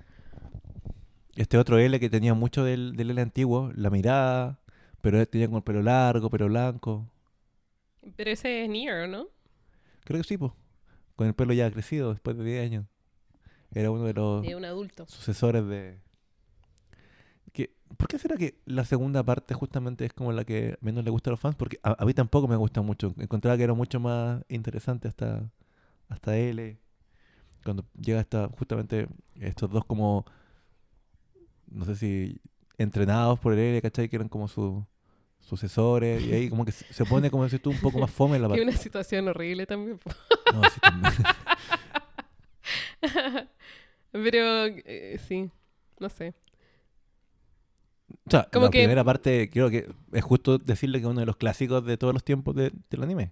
Este 1.36 1.58
otro 1.58 1.80
L 1.80 2.00
que 2.00 2.10
tenía 2.10 2.34
mucho 2.34 2.64
del, 2.64 2.96
del 2.96 3.12
L 3.12 3.22
antiguo, 3.22 3.72
la 3.76 3.90
mirada, 3.90 4.60
pero 5.02 5.20
él 5.20 5.28
tenía 5.28 5.48
como 5.48 5.58
el 5.58 5.64
pelo 5.64 5.82
largo, 5.82 6.30
pelo 6.30 6.46
blanco. 6.48 7.10
Pero 8.16 8.32
ese 8.32 8.64
es 8.64 8.70
Nier, 8.70 9.10
¿no? 9.10 9.28
Creo 10.06 10.22
que 10.22 10.28
sí, 10.28 10.38
pues. 10.38 10.52
Con 11.16 11.28
el 11.28 11.34
pelo 11.36 11.54
ya 11.54 11.70
crecido 11.72 12.12
después 12.12 12.38
de 12.38 12.44
10 12.44 12.64
años. 12.66 12.86
Era 13.74 13.92
uno 13.92 14.04
de 14.06 14.14
los 14.14 14.42
De 14.44 14.56
un 14.56 14.66
adulto. 14.66 15.06
sucesores 15.08 15.66
de... 15.68 16.00
Que, 17.52 17.72
¿Por 17.98 18.08
qué 18.08 18.18
será 18.18 18.36
que 18.38 18.60
la 18.66 18.84
segunda 18.86 19.24
parte 19.24 19.54
justamente 19.54 20.06
es 20.06 20.14
como 20.14 20.32
la 20.32 20.44
que 20.44 20.76
menos 20.82 21.04
le 21.04 21.12
gusta 21.12 21.30
a 21.30 21.34
los 21.34 21.40
fans? 21.40 21.56
Porque 21.56 21.80
a, 21.84 22.02
a 22.02 22.06
mí 22.06 22.14
tampoco 22.14 22.48
me 22.48 22.56
gusta 22.56 22.82
mucho. 22.82 23.14
Encontraba 23.20 23.58
que 23.58 23.64
era 23.64 23.74
mucho 23.74 24.00
más 24.00 24.44
interesante 24.50 25.08
hasta, 25.08 25.50
hasta 26.10 26.36
L. 26.38 26.78
Cuando 27.64 27.86
llega 28.00 28.20
hasta 28.20 28.48
justamente 28.58 29.08
estos 29.40 29.70
dos 29.70 29.86
como... 29.86 30.26
No 31.68 31.86
sé 31.86 31.96
si 31.96 32.40
entrenados 32.78 33.40
por 33.40 33.54
el 33.54 33.60
L, 33.60 33.82
¿cachai? 33.82 34.10
Que 34.10 34.16
eran 34.18 34.30
como 34.30 34.48
sus 34.48 34.84
sucesores. 35.40 36.24
Y 36.24 36.32
ahí 36.34 36.50
como 36.50 36.66
que 36.66 36.72
se 36.72 37.06
pone, 37.06 37.30
como 37.30 37.44
decís 37.44 37.62
tú, 37.62 37.70
un 37.72 37.80
poco 37.80 38.00
más 38.00 38.10
fome 38.12 38.38
la 38.40 38.48
Que 38.48 38.54
parte. 38.54 38.64
una 38.64 38.78
situación 38.78 39.28
horrible 39.28 39.66
también. 39.66 40.00
No, 40.54 40.64
sí, 40.70 40.80
también. 40.82 41.14
Pero 44.12 44.66
eh, 44.86 45.20
sí, 45.28 45.50
no 46.00 46.10
sé. 46.10 46.34
O 48.26 48.30
sea, 48.30 48.48
Como 48.52 48.66
la 48.66 48.72
que- 48.72 48.80
primera 48.80 49.04
parte 49.04 49.50
creo 49.50 49.70
que 49.70 49.90
es 50.12 50.24
justo 50.24 50.58
decirle 50.58 51.00
que 51.00 51.06
es 51.06 51.10
uno 51.12 51.20
de 51.20 51.26
los 51.26 51.38
clásicos 51.38 51.84
de 51.86 51.98
todos 51.98 52.14
los 52.14 52.24
tiempos 52.24 52.56
de- 52.56 52.72
del 52.90 53.04
anime. 53.04 53.32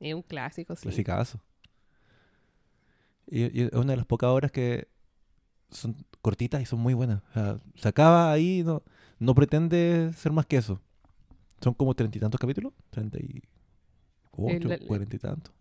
Es 0.00 0.14
un 0.14 0.22
clásico, 0.22 0.74
sí. 0.76 0.82
clasicazo. 0.82 1.40
Y, 3.26 3.60
y 3.60 3.64
es 3.64 3.72
una 3.72 3.92
de 3.92 3.96
las 3.98 4.06
pocas 4.06 4.28
obras 4.30 4.50
que 4.50 4.88
son 5.70 5.94
cortitas 6.22 6.60
y 6.62 6.66
son 6.66 6.80
muy 6.80 6.94
buenas. 6.94 7.22
O 7.30 7.32
sea, 7.34 7.60
se 7.76 7.88
acaba 7.88 8.32
ahí, 8.32 8.62
no, 8.64 8.82
no 9.18 9.34
pretende 9.34 10.10
ser 10.16 10.32
más 10.32 10.46
que 10.46 10.56
eso. 10.56 10.80
Son 11.60 11.74
como 11.74 11.94
treinta 11.94 12.16
y 12.16 12.20
tantos 12.20 12.40
capítulos, 12.40 12.72
treinta 12.90 13.18
y 13.18 13.42
ocho, 14.32 14.70
cuarenta 14.86 15.16
y 15.16 15.18
tantos. 15.18 15.52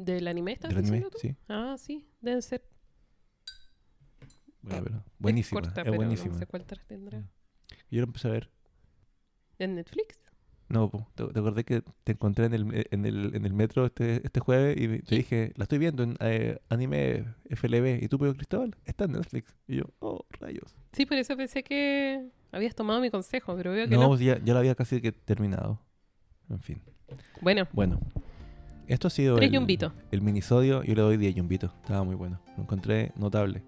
¿Del 0.00 0.26
anime 0.28 0.52
estás 0.52 0.70
Del 0.70 0.78
anime, 0.78 1.02
tú? 1.10 1.18
sí. 1.18 1.36
Ah, 1.48 1.76
sí, 1.78 2.06
deben 2.22 2.40
ser. 2.40 2.62
Bueno, 4.62 4.84
pero 4.84 5.04
buenísima, 5.18 5.60
Es, 5.60 5.66
corta, 5.66 5.80
es 5.82 5.84
pero 5.84 5.96
buenísima. 5.96 6.32
No 6.32 6.38
sé 6.38 6.46
cuántas 6.46 6.78
tendrá. 6.86 7.22
Yo 7.90 8.00
lo 8.00 8.04
empecé 8.06 8.28
a 8.28 8.30
ver. 8.32 8.50
¿En 9.58 9.74
Netflix? 9.74 10.18
No, 10.70 10.90
te, 11.16 11.26
te 11.26 11.38
acordé 11.38 11.64
que 11.64 11.82
te 12.04 12.12
encontré 12.12 12.46
en 12.46 12.54
el, 12.54 12.86
en 12.90 13.04
el, 13.04 13.34
en 13.34 13.44
el 13.44 13.52
metro 13.52 13.84
este, 13.86 14.24
este 14.24 14.40
jueves 14.40 14.76
y 14.80 14.88
te 15.00 15.06
¿Sí? 15.08 15.16
dije, 15.16 15.52
la 15.56 15.64
estoy 15.64 15.78
viendo 15.78 16.02
en 16.04 16.16
eh, 16.20 16.58
anime 16.68 17.26
FLB. 17.50 18.02
¿Y 18.02 18.08
tú, 18.08 18.18
pero 18.18 18.34
Cristóbal? 18.34 18.74
Está 18.84 19.04
en 19.04 19.12
Netflix. 19.12 19.54
Y 19.66 19.78
yo, 19.78 19.84
oh, 19.98 20.24
rayos. 20.38 20.76
Sí, 20.92 21.06
por 21.06 21.18
eso 21.18 21.36
pensé 21.36 21.62
que 21.64 22.24
habías 22.52 22.74
tomado 22.74 23.00
mi 23.00 23.10
consejo, 23.10 23.54
pero 23.56 23.72
veo 23.72 23.88
que 23.88 23.94
No, 23.96 24.10
no. 24.10 24.18
ya, 24.18 24.38
ya 24.42 24.52
lo 24.54 24.60
había 24.60 24.74
casi 24.74 25.00
que 25.00 25.12
terminado. 25.12 25.80
En 26.48 26.60
fin. 26.60 26.80
Bueno, 27.40 27.66
Bueno, 27.72 28.00
esto 28.92 29.08
ha 29.08 29.10
sido 29.10 29.36
Tres 29.36 29.48
el, 29.48 29.54
yumbitos. 29.54 29.92
el 30.10 30.20
minisodio. 30.22 30.82
Yo 30.82 30.94
le 30.94 31.02
doy 31.02 31.16
10 31.16 31.36
yumbitos. 31.36 31.70
Estaba 31.82 32.02
muy 32.04 32.14
bueno. 32.16 32.40
Lo 32.56 32.62
encontré 32.64 33.12
notable. 33.16 33.62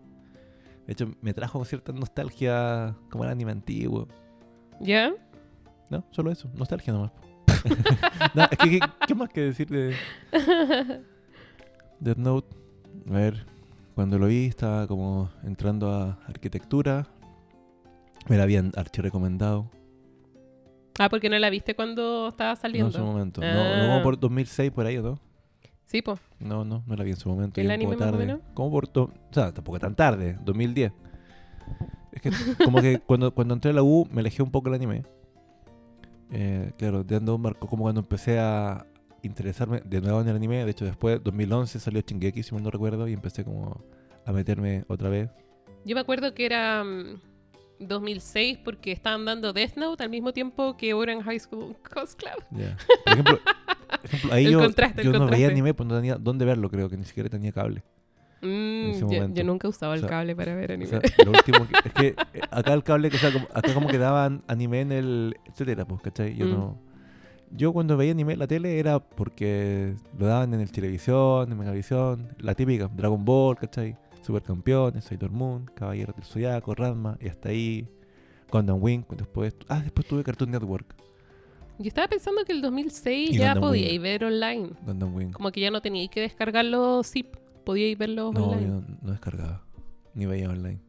De 0.87 0.93
hecho, 0.93 1.15
me 1.21 1.33
trajo 1.33 1.65
cierta 1.65 1.93
nostalgia 1.93 2.97
como 3.11 3.25
el 3.25 3.31
anime 3.31 3.53
antiguo. 3.53 4.09
¿ya? 4.81 5.13
No, 5.91 6.05
solo 6.11 6.31
eso. 6.31 6.51
Nostalgia 6.55 6.93
nomás. 6.93 7.13
no, 8.35 8.43
es 8.51 8.59
que, 8.59 8.71
¿qué, 8.71 8.81
qué 9.07 9.15
más 9.15 9.29
que 9.29 9.43
decir 9.43 9.69
de 9.69 9.95
Death 12.01 12.19
Note? 12.19 12.57
A 13.09 13.13
ver, 13.13 13.47
cuando 13.95 14.19
lo 14.19 14.27
vi 14.27 14.47
estaba 14.47 14.87
como 14.87 15.31
entrando 15.45 15.93
a 15.93 16.19
arquitectura. 16.27 17.07
Me 18.29 18.37
la 18.37 18.45
habían 18.45 18.73
archi 18.77 19.03
recomendado. 19.03 19.71
Ah, 20.99 21.09
porque 21.09 21.29
no 21.31 21.39
la 21.39 21.49
viste 21.51 21.75
cuando 21.75 22.29
estaba 22.29 22.51
No 22.51 22.55
en 22.55 22.61
saliendo. 22.61 22.93
su 22.93 23.03
momento. 23.05 23.41
No, 23.41 23.47
Ah. 23.47 23.77
no 23.83 23.87
como 23.89 24.03
por 24.03 24.19
2006 24.21 24.71
por 24.73 24.87
ahí, 24.87 24.99
¿o 24.99 25.03
no? 25.03 25.19
Sí, 25.87 26.01
pues. 26.03 26.21
No, 26.39 26.65
no, 26.65 26.83
no 26.87 26.97
la 26.97 27.05
vi 27.05 27.11
en 27.11 27.17
su 27.17 27.29
momento. 27.29 27.61
¿El 27.61 27.67
un 27.67 27.73
anime 27.73 27.97
más 27.97 27.97
o 27.97 28.11
tarde. 28.11 28.19
menos? 28.27 28.41
Como 28.55 28.71
por... 28.71 28.89
O 28.95 29.11
sea, 29.31 29.53
tampoco 29.53 29.79
tan 29.79 29.95
tarde, 29.95 30.39
2010. 30.43 30.93
Es 32.13 32.21
que 32.23 32.31
como 32.65 32.81
que 32.81 32.99
cuando, 33.07 33.33
cuando 33.35 33.55
entré 33.55 33.71
a 33.71 33.75
la 33.75 33.83
U 33.83 34.07
me 34.11 34.21
alejé 34.21 34.43
un 34.43 34.51
poco 34.51 34.69
el 34.69 34.75
anime. 34.75 35.03
Eh, 36.31 36.73
claro, 36.79 37.05
Death 37.05 37.23
Note 37.23 37.43
marcó 37.43 37.67
como 37.69 37.83
cuando 37.85 38.01
empecé 38.01 38.39
a 38.39 38.87
interesarme 39.23 39.83
de 39.85 40.01
nuevo 40.01 40.21
en 40.21 40.29
el 40.29 40.37
anime. 40.37 40.65
De 40.65 40.71
hecho, 40.71 40.85
después, 40.85 41.23
2011 41.23 41.79
salió 41.79 42.01
Shingeki, 42.01 42.43
si 42.43 42.55
mal 42.55 42.63
no 42.63 42.71
recuerdo, 42.71 43.07
y 43.09 43.13
empecé 43.13 43.45
como 43.45 43.83
a 44.25 44.33
meterme 44.33 44.85
otra 44.89 45.09
vez. 45.11 45.31
Yo 45.85 45.95
me 45.95 46.01
acuerdo 46.01 46.33
que 46.35 46.47
era 46.47 46.85
mm, 46.85 47.21
2006 47.89 48.59
porque 48.65 48.93
estaban 48.93 49.25
dando 49.25 49.53
Death 49.53 49.77
Note 49.77 50.03
al 50.03 50.11
mismo 50.11 50.33
tiempo 50.33 50.77
que 50.77 50.95
Orange 50.95 51.25
High 51.25 51.41
School 51.41 51.77
Coast 51.95 52.19
Club. 52.19 52.45
Ya. 52.51 52.77
Por 53.05 53.13
ejemplo, 53.13 53.39
por 54.01 54.05
ejemplo, 54.07 54.33
ahí 54.35 54.47
El 54.47 54.53
yo, 54.53 54.61
contraste, 54.61 55.01
el 55.03 55.07
yo 55.07 55.13
no 55.13 55.19
veía 55.21 55.29
contraste. 55.31 55.53
anime, 55.53 55.75
pues 55.75 55.89
no 55.89 55.97
tenía 55.97 56.17
dónde 56.17 56.45
verlo, 56.45 56.71
creo 56.71 56.89
que 56.89 56.97
ni 56.97 57.05
siquiera 57.05 57.29
tenía 57.29 57.53
cable. 57.53 57.83
Mm, 58.45 58.93
yo, 59.09 59.29
yo 59.35 59.45
nunca 59.45 59.69
usaba 59.69 59.93
O 59.93 59.95
el 59.95 60.01
sea, 60.01 60.09
cable 60.09 60.35
para 60.35 60.55
ver 60.57 60.73
O 60.73 60.75
anime. 60.75 60.91
sea, 60.91 61.01
lo 61.25 61.31
último 61.31 61.67
que, 61.69 61.89
es 61.89 61.95
que 61.95 62.07
eh, 62.39 62.41
acá 62.51 62.73
el 62.73 62.83
cable, 62.83 63.09
o 63.09 63.13
sea, 63.13 63.33
como- 63.33 63.47
acá 63.55 63.73
como 63.73 63.87
que 63.89 63.99
daban 63.99 64.43
anime 64.49 64.81
en 64.81 64.91
el 64.93 65.37
etcétera, 65.47 65.85
pues, 65.85 66.01
¿cachai? 66.03 66.35
Yo 66.35 66.47
Mm. 66.47 66.51
no. 66.51 66.79
Yo 67.55 67.73
cuando 67.73 67.97
veía 67.99 68.13
anime 68.13 68.33
en 68.33 68.39
la 68.41 68.47
tele 68.47 68.79
era 68.79 68.99
porque 68.99 69.95
lo 70.19 70.27
daban 70.27 70.55
en 70.55 70.61
el 70.61 70.73
televisión, 70.73 71.53
en 71.53 71.59
Megavisión, 71.59 72.35
la 72.39 72.55
típica, 72.55 72.89
Dragon 72.89 73.23
Ball, 73.25 73.57
¿cachai? 73.59 73.95
Supercampeones, 74.23 75.05
Sailor 75.05 75.31
Moon, 75.31 75.67
Caballeros 75.75 76.15
del 76.17 76.25
Zodiaco, 76.25 76.75
Ranma, 76.75 77.19
y 77.21 77.29
hasta 77.29 77.49
ahí. 77.51 77.89
Gundam 78.51 78.83
Wing, 78.83 79.05
después. 79.17 79.55
Ah, 79.69 79.81
después 79.81 80.07
tuve 80.07 80.23
Cartoon 80.23 80.51
Network. 80.51 80.95
Yo 81.79 81.89
estaba 81.89 82.07
pensando 82.09 82.45
que 82.45 82.53
el 82.53 82.61
2006 82.61 83.31
Y 83.31 83.39
ya 83.39 83.55
podíais 83.55 84.01
ver 84.01 84.25
online. 84.25 84.71
Gundam 84.85 85.15
Wing. 85.15 85.31
Como 85.33 85.51
que 85.51 85.61
ya 85.61 85.71
no 85.71 85.81
teníais 85.81 86.11
que 86.11 86.21
descargar 86.21 86.65
los 86.67 87.11
zip. 87.11 87.35
Podíais 87.65 87.97
verlos 87.97 88.35
No, 88.35 88.49
online. 88.51 88.67
no, 88.67 88.85
no 89.01 89.11
descargaba. 89.13 89.63
Ni 90.15 90.27
veía 90.27 90.51
online. 90.51 90.81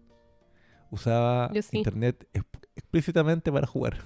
Usaba 0.92 1.50
sí. 1.62 1.78
internet 1.78 2.28
ex- 2.34 2.46
explícitamente 2.76 3.52
para 3.52 3.66
jugar. 3.66 3.98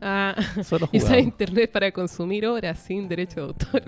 Ah, 0.00 0.34
Solo 0.64 0.86
jugaba. 0.88 1.04
usaba 1.06 1.18
internet 1.20 1.70
para 1.70 1.92
consumir 1.92 2.46
horas 2.46 2.78
sin 2.80 3.08
derecho 3.08 3.36
de 3.40 3.46
autor. 3.46 3.82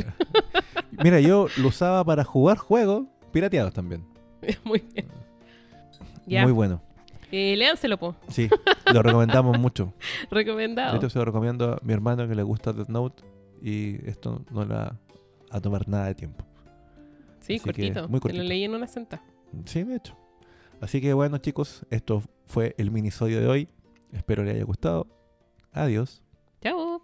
Mira, 1.03 1.21
yo 1.21 1.49
lo 1.59 1.69
usaba 1.69 2.05
para 2.05 2.25
jugar 2.25 2.57
juegos 2.57 3.07
pirateados 3.33 3.73
también. 3.75 4.05
Muy 4.65 4.83
bien. 4.93 5.07
Ya. 6.27 6.43
Muy 6.43 6.53
bueno. 6.53 6.81
Eh, 7.31 7.57
léanselo, 7.57 7.99
po. 7.99 8.15
Sí, 8.29 8.49
lo 8.93 9.03
recomendamos 9.03 9.59
mucho. 9.59 9.93
De 10.31 10.35
Recomendado. 10.37 10.97
hecho, 10.97 11.11
se 11.11 11.19
lo 11.19 11.25
recomiendo 11.27 11.75
a 11.75 11.79
mi 11.83 11.93
hermano 11.93 12.27
que 12.27 12.35
le 12.35 12.43
gusta 12.43 12.73
Death 12.73 12.89
Note 12.89 13.23
y 13.63 13.97
esto 14.09 14.43
no 14.51 14.65
le 14.65 14.75
va 14.75 14.97
a 15.51 15.61
tomar 15.61 15.87
nada 15.89 16.07
de 16.07 16.15
tiempo. 16.15 16.45
sí, 17.41 17.55
así 17.57 17.65
cortito. 17.65 18.01
muy 18.09 18.21
Te 18.21 18.29
lo 18.29 18.35
cortito. 18.35 18.43
leí 18.45 18.65
en 18.65 18.75
una 18.75 18.87
sentada. 18.87 19.23
Sí, 19.67 19.83
de 19.83 19.97
hecho. 19.97 20.17
Así 20.81 21.01
que 21.01 21.13
bueno, 21.13 21.39
chicos, 21.39 21.85
esto 21.91 22.23
fue 22.47 22.75
el 22.79 22.91
minisodio 22.91 23.41
de 23.41 23.47
hoy. 23.49 23.69
Espero 24.13 24.43
les 24.45 24.55
haya 24.55 24.65
gustado. 24.65 25.07
Adiós. 25.73 26.23
Chao. 26.63 27.03